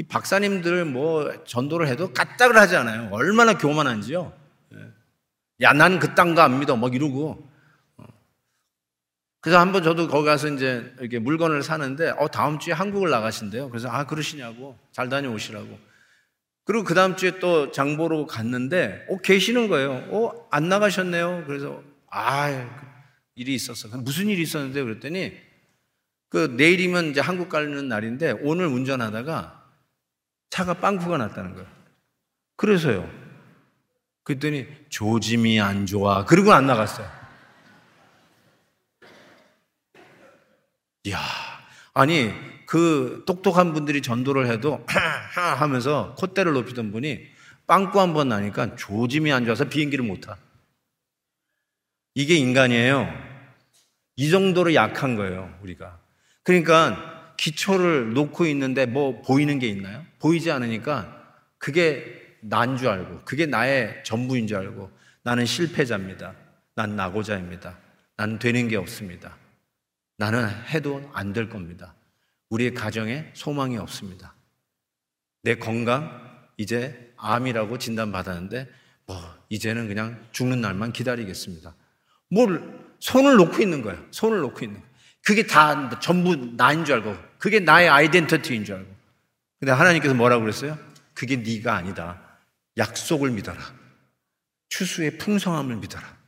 이 0.00 0.02
박사님들 0.02 0.86
뭐 0.86 1.44
전도를 1.44 1.86
해도 1.86 2.12
까딱을 2.12 2.56
하지 2.56 2.74
않아요. 2.76 3.10
얼마나 3.12 3.58
교만한지요. 3.58 4.32
예. 4.74 4.78
야, 5.60 5.74
난 5.74 5.98
그땅거안 5.98 6.58
믿어. 6.58 6.76
막 6.76 6.94
이러고. 6.94 7.46
어. 7.98 8.04
그래서 9.42 9.60
한번 9.60 9.82
저도 9.82 10.08
거기 10.08 10.24
가서 10.24 10.48
이제 10.48 10.90
이렇게 11.00 11.18
물건을 11.18 11.62
사는데, 11.62 12.14
어, 12.18 12.28
다음 12.28 12.58
주에 12.58 12.72
한국을 12.72 13.10
나가신대요. 13.10 13.68
그래서 13.68 13.88
아, 13.90 14.06
그러시냐고. 14.06 14.78
잘 14.90 15.10
다녀오시라고. 15.10 15.78
그리고 16.64 16.84
그 16.84 16.94
다음 16.94 17.16
주에 17.16 17.38
또 17.38 17.70
장보러 17.70 18.24
갔는데, 18.24 19.06
어, 19.10 19.18
계시는 19.18 19.68
거예요. 19.68 20.06
어, 20.08 20.48
안 20.50 20.70
나가셨네요. 20.70 21.44
그래서, 21.46 21.82
아, 22.08 22.89
일이 23.34 23.54
있었어. 23.54 23.88
무슨 23.98 24.28
일이 24.28 24.42
있었는데 24.42 24.82
그랬더니, 24.82 25.32
그 26.28 26.54
내일이면 26.56 27.10
이제 27.10 27.20
한국 27.20 27.48
가는 27.48 27.88
날인데, 27.88 28.32
오늘 28.42 28.66
운전하다가 28.66 29.64
차가 30.50 30.74
빵꾸가 30.74 31.16
났다는 31.16 31.54
거예요. 31.54 31.68
그래서요. 32.56 33.10
그랬더니, 34.24 34.66
조짐이 34.90 35.60
안 35.60 35.86
좋아. 35.86 36.24
그리고 36.24 36.52
안 36.52 36.66
나갔어요. 36.66 37.08
이야, 41.04 41.18
아니, 41.94 42.30
그 42.66 43.24
똑똑한 43.26 43.72
분들이 43.72 44.02
전도를 44.02 44.46
해도 44.48 44.84
하면서 45.56 46.14
콧대를 46.18 46.52
높이던 46.52 46.92
분이 46.92 47.20
빵꾸 47.66 48.00
한 48.00 48.12
번 48.12 48.28
나니까 48.28 48.76
조짐이 48.76 49.32
안 49.32 49.44
좋아서 49.44 49.64
비행기를 49.68 50.04
못 50.04 50.20
타. 50.20 50.36
이게 52.14 52.34
인간이에요. 52.36 53.08
이 54.16 54.30
정도로 54.30 54.74
약한 54.74 55.16
거예요, 55.16 55.56
우리가. 55.62 55.98
그러니까 56.42 57.34
기초를 57.36 58.12
놓고 58.12 58.46
있는데 58.46 58.86
뭐 58.86 59.22
보이는 59.22 59.58
게 59.58 59.68
있나요? 59.68 60.04
보이지 60.18 60.50
않으니까 60.50 61.16
그게 61.58 62.18
난 62.42 62.76
줄 62.78 62.88
알고, 62.88 63.20
그게 63.24 63.46
나의 63.46 64.02
전부인 64.04 64.46
줄 64.46 64.56
알고, 64.56 64.90
나는 65.22 65.44
실패자입니다. 65.44 66.34
난 66.74 66.96
나고자입니다. 66.96 67.78
난 68.16 68.38
되는 68.38 68.66
게 68.68 68.76
없습니다. 68.76 69.36
나는 70.16 70.48
해도 70.68 71.08
안 71.12 71.32
될 71.34 71.50
겁니다. 71.50 71.94
우리의 72.48 72.72
가정에 72.74 73.26
소망이 73.34 73.76
없습니다. 73.76 74.34
내 75.42 75.54
건강, 75.56 76.48
이제 76.56 77.12
암이라고 77.18 77.76
진단받았는데, 77.78 78.68
뭐, 79.06 79.16
이제는 79.50 79.88
그냥 79.88 80.26
죽는 80.32 80.60
날만 80.62 80.92
기다리겠습니다. 80.92 81.74
뭘, 82.30 82.80
손을 83.00 83.36
놓고 83.36 83.60
있는 83.60 83.82
거예요. 83.82 84.04
손을 84.10 84.38
놓고 84.40 84.64
있는 84.64 84.80
거예요. 84.80 84.90
그게 85.22 85.46
다 85.46 86.00
전부 86.00 86.34
나인 86.56 86.84
줄 86.84 86.96
알고, 86.96 87.16
그게 87.38 87.60
나의 87.60 87.88
아이덴티티인 87.88 88.64
줄 88.64 88.76
알고. 88.76 88.94
근데 89.58 89.72
하나님께서 89.72 90.14
뭐라고 90.14 90.42
그랬어요? 90.42 90.78
그게 91.12 91.36
네가 91.36 91.74
아니다. 91.74 92.22
약속을 92.78 93.30
믿어라. 93.30 93.60
추수의 94.70 95.18
풍성함을 95.18 95.76
믿어라. 95.76 96.18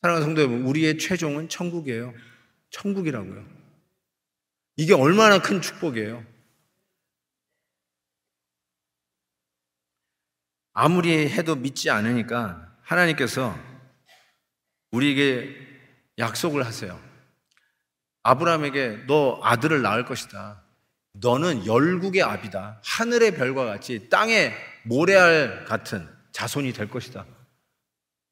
사랑하는 0.00 0.26
성도 0.26 0.40
여러분, 0.42 0.64
우리의 0.64 0.98
최종은 0.98 1.48
천국이에요. 1.48 2.14
천국이라고요. 2.70 3.44
이게 4.76 4.94
얼마나 4.94 5.40
큰 5.40 5.60
축복이에요. 5.60 6.24
아무리 10.72 11.28
해도 11.28 11.54
믿지 11.54 11.90
않으니까 11.90 12.76
하나님께서 12.82 13.56
우리에게 14.94 15.54
약속을 16.18 16.64
하세요. 16.64 16.98
아브라함에게 18.22 19.04
너 19.06 19.40
아들을 19.42 19.82
낳을 19.82 20.04
것이다. 20.04 20.62
너는 21.14 21.66
열국의 21.66 22.22
아비다. 22.22 22.80
하늘의 22.84 23.34
별과 23.34 23.64
같이 23.64 24.08
땅의 24.08 24.54
모래알 24.84 25.64
같은 25.66 26.08
자손이 26.32 26.72
될 26.72 26.88
것이다. 26.88 27.24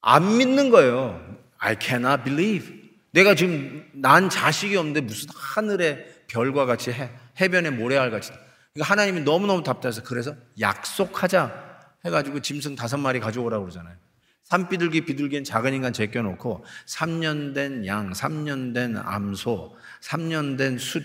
안 0.00 0.36
믿는 0.36 0.70
거예요. 0.70 1.20
I 1.58 1.76
cannot 1.80 2.24
believe. 2.24 2.82
내가 3.12 3.34
지금 3.34 3.88
난 3.92 4.30
자식이 4.30 4.76
없는데 4.76 5.02
무슨 5.02 5.28
하늘의 5.34 6.24
별과 6.26 6.64
같이 6.64 6.90
해, 6.90 7.10
해변의 7.40 7.72
모래알 7.72 8.10
같이. 8.10 8.32
그러니까 8.72 8.90
하나님이 8.90 9.20
너무너무 9.20 9.62
답답해서 9.62 10.02
그래서 10.02 10.34
약속하자 10.58 11.72
해가지고 12.04 12.40
짐승 12.40 12.74
다섯 12.74 12.96
마리 12.96 13.20
가져오라고 13.20 13.64
그러잖아요. 13.64 14.01
산비둘기 14.44 15.02
비둘기는 15.06 15.44
작은 15.44 15.72
인간 15.74 15.92
제껴놓고 15.92 16.64
3년 16.86 17.54
된 17.54 17.86
양, 17.86 18.12
3년 18.12 18.74
된 18.74 18.96
암소, 18.96 19.76
3년 20.00 20.58
된 20.58 20.78
숫, 20.78 21.04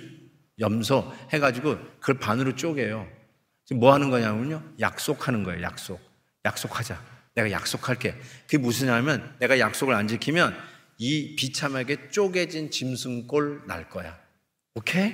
염소 0.60 1.14
해가지고 1.32 1.78
그걸 2.00 2.20
반으로 2.20 2.56
쪼개요. 2.56 3.08
지금 3.66 3.80
뭐 3.80 3.94
하는 3.94 4.10
거냐면요. 4.10 4.64
약속하는 4.80 5.44
거예요. 5.44 5.62
약속. 5.62 6.00
약속하자. 6.46 7.00
내가 7.36 7.52
약속할게. 7.52 8.16
그게 8.44 8.58
무슨냐면 8.58 9.36
내가 9.40 9.60
약속을 9.60 9.94
안 9.94 10.08
지키면 10.08 10.58
이 10.98 11.36
비참하게 11.36 12.10
쪼개진 12.10 12.72
짐승꼴 12.72 13.64
날 13.68 13.90
거야. 13.90 14.18
오케이? 14.74 15.14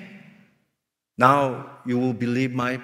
Now 1.20 1.66
you 1.86 2.00
will 2.00 2.18
believe 2.18 2.54
my 2.54 2.80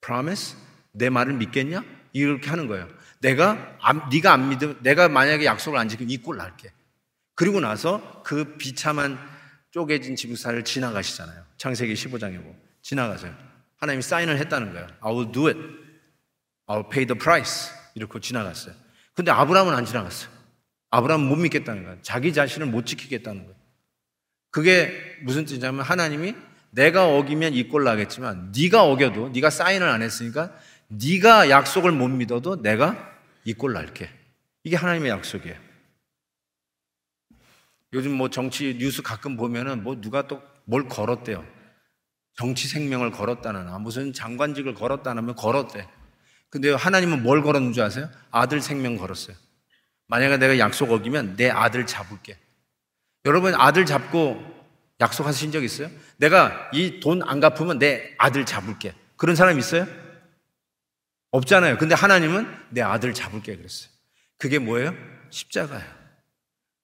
promise? 0.00 0.56
내 0.92 1.10
말을 1.10 1.34
믿겠냐? 1.34 1.82
이렇게 2.12 2.48
하는 2.50 2.68
거예요. 2.68 2.88
내가 3.20 3.76
안, 3.80 4.08
네가 4.10 4.32
안 4.32 4.48
믿으면 4.48 4.78
내가 4.82 5.08
만약에 5.08 5.44
약속을 5.44 5.78
안 5.78 5.88
지키면 5.88 6.10
이 6.10 6.18
꼴 6.18 6.36
날게. 6.36 6.72
그리고 7.34 7.60
나서 7.60 8.22
그 8.24 8.56
비참한 8.56 9.18
쪼개진 9.70 10.16
지부사를 10.16 10.62
지나가시잖아요. 10.64 11.44
창세기 11.56 11.94
15장에 11.94 12.38
뭐 12.38 12.56
지나가세요. 12.82 13.34
하나님이 13.76 14.02
사인을 14.02 14.38
했다는 14.38 14.72
거예요. 14.72 14.86
I 15.00 15.12
will 15.12 15.32
do 15.32 15.46
it. 15.46 15.58
I 16.66 16.76
will 16.78 16.90
pay 16.90 17.06
the 17.06 17.18
price. 17.18 17.70
이렇게 17.94 18.18
지나갔어요. 18.20 18.74
근데 19.14 19.30
아브라함은 19.30 19.74
안 19.74 19.84
지나갔어요. 19.84 20.30
아브라함은 20.90 21.26
못 21.28 21.36
믿겠다는 21.36 21.82
거예요. 21.84 21.98
자기 22.02 22.32
자신을 22.32 22.66
못 22.66 22.86
지키겠다는 22.86 23.42
거예요. 23.42 23.54
그게 24.50 24.92
무슨 25.22 25.44
뜻이냐면 25.44 25.82
하나님이 25.82 26.34
내가 26.70 27.08
어기면 27.08 27.54
이 27.54 27.68
꼴 27.68 27.84
나겠지만 27.84 28.52
네가 28.56 28.84
어겨도 28.84 29.30
네가 29.30 29.50
사인을 29.50 29.88
안 29.88 30.02
했으니까 30.02 30.52
네가 30.88 31.50
약속을 31.50 31.92
못 31.92 32.08
믿어도 32.08 32.62
내가 32.62 32.96
이 33.44 33.54
꼴 33.54 33.72
날게. 33.72 34.10
이게 34.64 34.76
하나님의 34.76 35.10
약속이에요. 35.10 35.56
요즘 37.92 38.12
뭐 38.12 38.28
정치 38.28 38.76
뉴스 38.78 39.02
가끔 39.02 39.36
보면은 39.36 39.82
뭐 39.82 40.00
누가 40.00 40.26
또 40.26 40.42
뭘 40.70 40.86
걸었대요. 40.86 41.46
정치 42.34 42.68
생명을 42.68 43.10
걸었다나 43.10 43.78
무슨 43.78 44.12
장관직을 44.12 44.74
걸었다면 44.74 45.34
걸었대. 45.34 45.88
근데 46.50 46.70
하나님은 46.70 47.22
뭘 47.22 47.42
걸었는 47.42 47.72
줄 47.72 47.82
아세요? 47.82 48.10
아들 48.30 48.60
생명 48.60 48.98
걸었어요. 48.98 49.34
만약에 50.08 50.36
내가 50.36 50.58
약속 50.58 50.92
어기면 50.92 51.36
내 51.36 51.48
아들 51.48 51.86
잡을게. 51.86 52.36
여러분 53.24 53.54
아들 53.54 53.86
잡고 53.86 54.44
약속하신 55.00 55.52
적 55.52 55.64
있어요? 55.64 55.88
내가 56.18 56.70
이 56.74 57.00
돈 57.00 57.22
안 57.22 57.40
갚으면 57.40 57.78
내 57.78 58.14
아들 58.18 58.44
잡을게. 58.44 58.92
그런 59.16 59.36
사람 59.36 59.58
있어요? 59.58 59.86
없잖아요. 61.30 61.78
근데 61.78 61.94
하나님은 61.94 62.46
내 62.70 62.80
아들 62.82 63.12
잡을게 63.14 63.56
그랬어요. 63.56 63.90
그게 64.38 64.58
뭐예요? 64.58 64.94
십자가예요. 65.30 65.98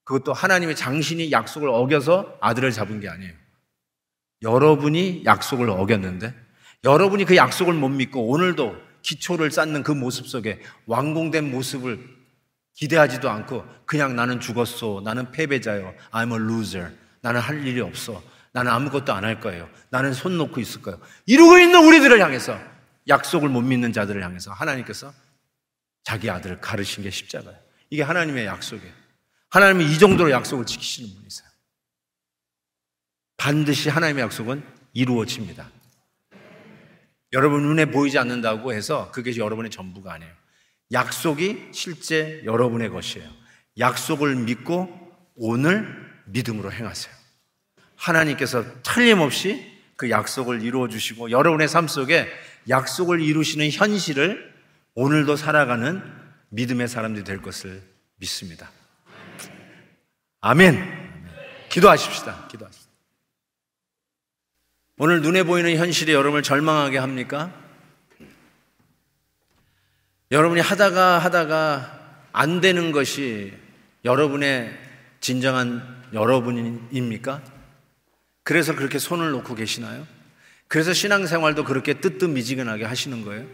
그것도 0.05 0.33
하나님의 0.33 0.77
장신이 0.77 1.33
약속을 1.33 1.69
어겨서 1.69 2.37
아들을 2.41 2.71
잡은 2.73 3.01
게 3.01 3.09
아니에요. 3.09 3.33
여러분이 4.43 5.23
약속을 5.25 5.71
어겼는데 5.71 6.35
여러분이 6.85 7.25
그 7.25 7.37
약속을 7.37 7.73
못 7.73 7.89
믿고 7.89 8.29
오늘도 8.29 8.77
기초를 9.01 9.51
쌓는 9.51 9.83
그 9.83 9.93
모습 9.93 10.27
속에 10.27 10.61
완공된 10.87 11.51
모습을 11.51 11.99
기대하지도 12.75 13.31
않고 13.31 13.65
그냥 13.87 14.17
나는 14.17 14.41
죽었어. 14.41 15.01
나는 15.05 15.31
패배자요. 15.31 15.95
I'm 16.11 16.33
a 16.33 16.37
loser. 16.37 16.91
나는 17.23 17.41
할 17.41 17.67
일이 17.67 17.81
없어. 17.81 18.23
나는 18.53 18.71
아무것도 18.73 19.13
안 19.13 19.25
할 19.25 19.41
거예요. 19.41 19.69
나는 19.89 20.13
손 20.13 20.37
놓고 20.37 20.61
있을 20.61 20.83
거예요. 20.83 21.01
이러고 21.27 21.59
있는 21.59 21.83
우리들을 21.87 22.21
향해서 22.21 22.59
약속을 23.09 23.49
못 23.49 23.63
믿는 23.63 23.93
자들을 23.93 24.23
향해서 24.23 24.53
하나님께서 24.53 25.13
자기 26.05 26.31
아들을 26.31 26.61
가르신 26.61 27.03
게 27.03 27.11
십자가예요. 27.11 27.59
이게 27.91 28.03
하나님의 28.03 28.47
약속이에요. 28.47 28.93
하나님은 29.51 29.87
이 29.87 29.99
정도로 29.99 30.31
약속을 30.31 30.67
지키시는 30.67 31.15
분이세요. 31.15 31.49
반드시 33.37 33.89
하나님의 33.89 34.23
약속은 34.25 34.65
이루어집니다. 34.93 35.71
여러분 37.33 37.63
눈에 37.63 37.87
보이지 37.87 38.19
않는다고 38.19 38.73
해서 38.73 39.11
그게 39.11 39.37
여러분의 39.37 39.71
전부가 39.71 40.15
아니에요. 40.15 40.33
약속이 40.93 41.71
실제 41.73 42.43
여러분의 42.45 42.91
것이에요. 42.91 43.29
약속을 43.79 44.37
믿고 44.37 44.89
오늘 45.35 46.13
믿음으로 46.27 46.73
행하세요. 46.73 47.13
하나님께서 47.97 48.65
틀림없이 48.83 49.73
그 49.97 50.11
약속을 50.11 50.63
이루어 50.63 50.89
주시고 50.89 51.31
여러분의 51.31 51.69
삶 51.69 51.89
속에 51.89 52.29
약속을 52.69 53.21
이루시는 53.21 53.71
현실을 53.71 54.55
오늘도 54.95 55.37
살아가는 55.37 56.03
믿음의 56.51 56.89
사람들이 56.89 57.25
될 57.25 57.43
것을 57.43 57.83
믿습니다. 58.17 58.71
아멘. 60.41 61.05
기도하십시다. 61.69 62.49
기도하십시다. 62.49 62.93
오늘 64.99 65.23
눈에 65.23 65.43
보이는 65.43 65.77
현실이 65.77 66.13
여러분을 66.13 66.43
절망하게 66.43 66.99
합니까? 66.99 67.53
여러분이 70.31 70.61
하다가 70.61 71.19
하다가 71.19 72.29
안 72.33 72.61
되는 72.61 72.93
것이 72.93 73.53
여러분의 74.05 74.79
진정한 75.21 76.03
여러분입니까? 76.13 77.43
그래서 78.45 78.77
그렇게 78.77 78.99
손을 78.99 79.31
놓고 79.31 79.55
계시나요? 79.55 80.07
그래서 80.75 80.93
신앙생활도 80.93 81.63
그렇게 81.63 81.95
뜨뜻미지근하게 81.95 82.85
하시는 82.85 83.25
거예요? 83.25 83.45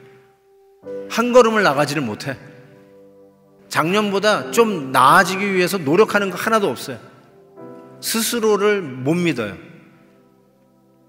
한 1.11 1.35
걸음을 1.35 1.63
나가지를 1.63 2.01
못해. 2.01 2.39
작년보다 3.69 4.53
좀 4.53 4.91
나아지기 4.91 5.53
위해서 5.53 5.77
노력하는 5.77 6.31
거 6.31 6.39
하나도 6.39 6.71
없어요. 6.71 6.99
스스로를 8.01 8.81
못 8.81 9.13
믿어요. 9.13 9.59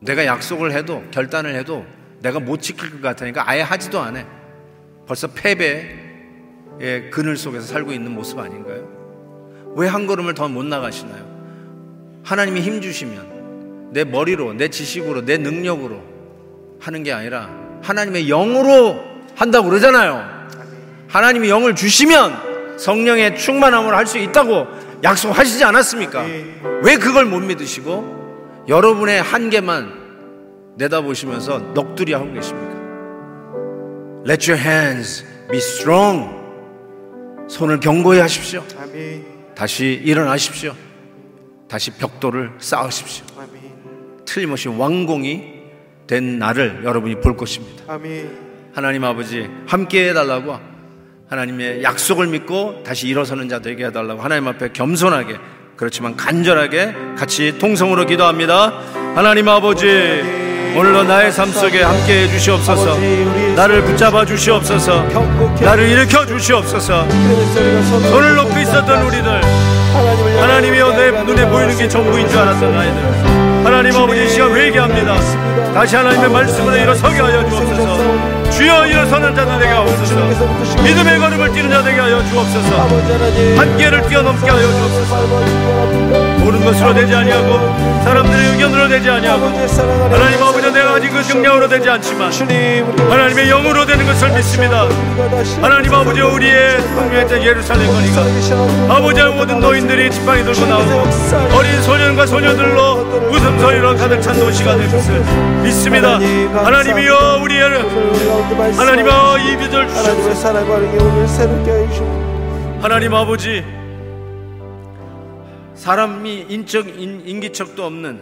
내가 0.01 0.25
약속을 0.25 0.73
해도, 0.73 1.01
결단을 1.11 1.55
해도 1.55 1.85
내가 2.19 2.41
못 2.41 2.61
지킬 2.61 2.91
것 2.91 3.01
같으니까 3.01 3.49
아예 3.49 3.61
하지도 3.61 4.01
않아. 4.01 4.27
벌써 5.07 5.27
패배의 5.27 7.09
그늘 7.09 7.37
속에서 7.37 7.67
살고 7.67 7.93
있는 7.93 8.11
모습 8.11 8.37
아닌가요? 8.37 8.85
왜 9.77 9.87
한 9.87 10.07
걸음을 10.07 10.33
더 10.33 10.49
못 10.49 10.65
나가시나요? 10.65 12.21
하나님이 12.25 12.59
힘 12.59 12.81
주시면 12.81 13.40
내 13.91 14.03
머리로, 14.03 14.53
내 14.53 14.69
지식으로, 14.69 15.25
내 15.25 15.37
능력으로 15.37 16.01
하는 16.79 17.03
게 17.03 17.11
아니라 17.11 17.49
하나님의 17.83 18.27
영으로 18.27 18.99
한다고 19.35 19.69
그러잖아요. 19.69 20.47
하나님이 21.07 21.49
영을 21.49 21.75
주시면 21.75 22.77
성령의 22.79 23.37
충만함을 23.37 23.93
할 23.95 24.07
수 24.07 24.17
있다고 24.17 24.65
약속하시지 25.03 25.63
않았습니까? 25.63 26.23
왜 26.83 26.95
그걸 26.97 27.25
못 27.25 27.39
믿으시고 27.39 28.65
여러분의 28.67 29.21
한계만 29.21 30.01
내다보시면서 30.77 31.73
넋두리 31.73 32.13
하고 32.13 32.31
계십니까? 32.33 32.71
Let 34.27 34.49
your 34.51 34.61
hands 34.63 35.25
be 35.49 35.57
strong. 35.57 36.29
손을 37.49 37.79
견고히 37.79 38.19
하십시오. 38.19 38.63
다시 39.55 39.99
일어나십시오. 40.03 40.73
다시 41.67 41.91
벽돌을 41.91 42.51
쌓으십시오. 42.59 43.25
틀림없이 44.31 44.69
왕공이 44.69 45.43
된 46.07 46.39
나를 46.39 46.81
여러분이 46.85 47.15
볼 47.19 47.35
것입니다. 47.35 47.83
하나님 48.73 49.03
아버지 49.03 49.49
함께 49.67 50.09
해달라고 50.09 50.57
하나님의 51.29 51.83
약속을 51.83 52.27
믿고 52.27 52.83
다시 52.85 53.07
일어서는 53.07 53.49
자 53.49 53.59
되게 53.59 53.85
해달라고 53.85 54.21
하나님 54.21 54.47
앞에 54.47 54.69
겸손하게 54.71 55.35
그렇지만 55.75 56.15
간절하게 56.15 56.93
같이 57.17 57.57
통성으로 57.57 58.05
기도합니다. 58.05 58.71
하나님 59.15 59.49
아버지 59.49 59.85
오늘도 60.77 61.03
나의 61.03 61.33
삶 61.33 61.49
속에 61.49 61.81
함께 61.81 62.23
해 62.23 62.27
주시옵소서. 62.29 62.97
나를 63.57 63.81
붙잡아 63.83 64.25
주시옵소서. 64.25 65.03
나를 65.61 65.89
일으켜 65.89 66.25
주시옵소서. 66.25 67.09
손을 67.09 68.35
놓고 68.35 68.59
있었던 68.59 69.07
우리들 69.07 69.41
하나님이여 70.39 70.91
내 70.95 71.11
눈에 71.23 71.49
보이는 71.49 71.77
게 71.77 71.89
전부인 71.89 72.29
줄 72.29 72.37
알았던 72.39 72.77
아이들 72.77 73.30
하나님 73.81 73.99
아버지 73.99 74.29
시간 74.29 74.55
회개합니다. 74.55 75.15
다시 75.73 75.95
하나님의 75.95 76.29
말씀으로 76.29 76.77
일어서게 76.77 77.19
하여 77.19 77.49
주옵소서. 77.49 78.51
주여 78.51 78.85
일어서는 78.85 79.33
자들 79.33 79.57
되게 79.57 79.71
하옵소서. 79.71 80.83
믿음의 80.83 81.17
걸음을 81.17 81.51
뛰는 81.51 81.71
자 81.71 81.81
되게 81.81 81.99
하여 81.99 82.23
주옵소서. 82.25 82.77
한계를 83.57 84.07
뛰어넘게 84.07 84.51
하여 84.51 84.67
주옵소서 84.67 86.30
모든 86.41 86.63
것으로 86.65 86.93
되지 86.93 87.13
아니하고 87.13 88.01
사람들의 88.03 88.51
의견으로 88.53 88.87
되지 88.87 89.09
아니하고 89.09 89.45
하나님 89.45 90.43
아버지 90.43 90.71
내가 90.71 90.95
아직 90.95 91.09
그 91.09 91.19
능력으로 91.19 91.67
되지 91.67 91.89
않지만 91.89 92.31
하나님의 93.09 93.47
영으로 93.47 93.85
되는 93.85 94.05
것을 94.05 94.31
믿습니다. 94.31 94.87
하나님 95.61 95.93
아버지 95.93 96.19
우리의 96.21 96.77
흥미했던 96.77 97.43
예루살렘 97.43 97.87
거리가 97.87 98.21
아버지의 98.95 99.33
모든 99.35 99.59
노인들이 99.59 100.09
지팡이 100.09 100.43
들고 100.43 100.65
나오고 100.65 101.03
어린 101.55 101.81
소년과 101.83 102.25
소녀들로 102.25 103.29
웃음소리로 103.31 103.95
가득 103.95 104.21
찬 104.21 104.35
도시가 104.39 104.75
될 104.77 104.89
것을 104.89 105.23
믿습니다. 105.63 106.15
하나님이여 106.15 107.39
우리의 107.43 107.61
하나님아 108.75 109.37
이 109.39 109.57
빚을 109.57 109.87
주시옵소서 109.87 110.53
하나님 112.81 113.13
아버지 113.13 113.63
사람이 115.81 116.45
인적 116.47 116.89
인, 116.99 117.23
인기척도 117.25 117.83
없는 117.83 118.21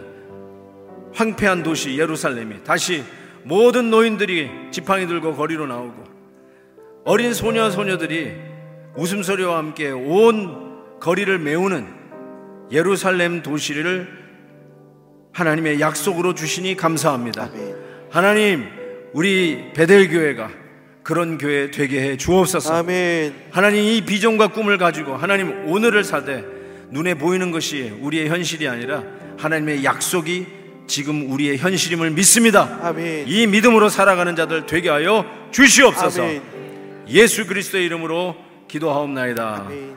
황폐한 1.12 1.62
도시 1.62 1.98
예루살렘이 1.98 2.64
다시 2.64 3.04
모든 3.42 3.90
노인들이 3.90 4.48
지팡이 4.70 5.06
들고 5.06 5.36
거리로 5.36 5.66
나오고 5.66 6.04
어린 7.04 7.34
소녀 7.34 7.68
소녀들이 7.68 8.32
웃음소리와 8.96 9.58
함께 9.58 9.90
온 9.90 11.00
거리를 11.00 11.38
메우는 11.38 11.86
예루살렘 12.72 13.42
도시를 13.42 14.08
하나님의 15.32 15.80
약속으로 15.80 16.32
주시니 16.32 16.76
감사합니다. 16.76 17.50
하나님 18.08 18.64
우리 19.12 19.70
베델 19.74 20.08
교회가 20.08 20.50
그런 21.02 21.36
교회 21.36 21.70
되게 21.70 22.00
해 22.00 22.16
주옵소서. 22.16 22.72
아멘. 22.72 23.34
하나님 23.50 23.84
이 23.84 24.00
비전과 24.00 24.48
꿈을 24.48 24.78
가지고 24.78 25.16
하나님 25.16 25.68
오늘을 25.68 26.04
사되 26.04 26.49
눈에 26.90 27.14
보이는 27.14 27.50
것이 27.50 27.92
우리의 28.00 28.28
현실이 28.28 28.68
아니라 28.68 29.02
하나님의 29.38 29.84
약속이 29.84 30.46
지금 30.86 31.30
우리의 31.30 31.58
현실임을 31.58 32.10
믿습니다. 32.10 32.78
아멘. 32.82 33.28
이 33.28 33.46
믿음으로 33.46 33.88
살아가는 33.88 34.34
자들 34.34 34.66
되게 34.66 34.88
하여 34.88 35.24
주시옵소서. 35.52 36.22
아멘. 36.22 36.42
예수 37.08 37.46
그리스도의 37.46 37.86
이름으로 37.86 38.36
기도하옵나이다. 38.68 39.66
아멘. 39.66 39.96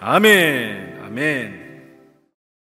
아멘. 0.00 0.98
아멘. 1.06 1.61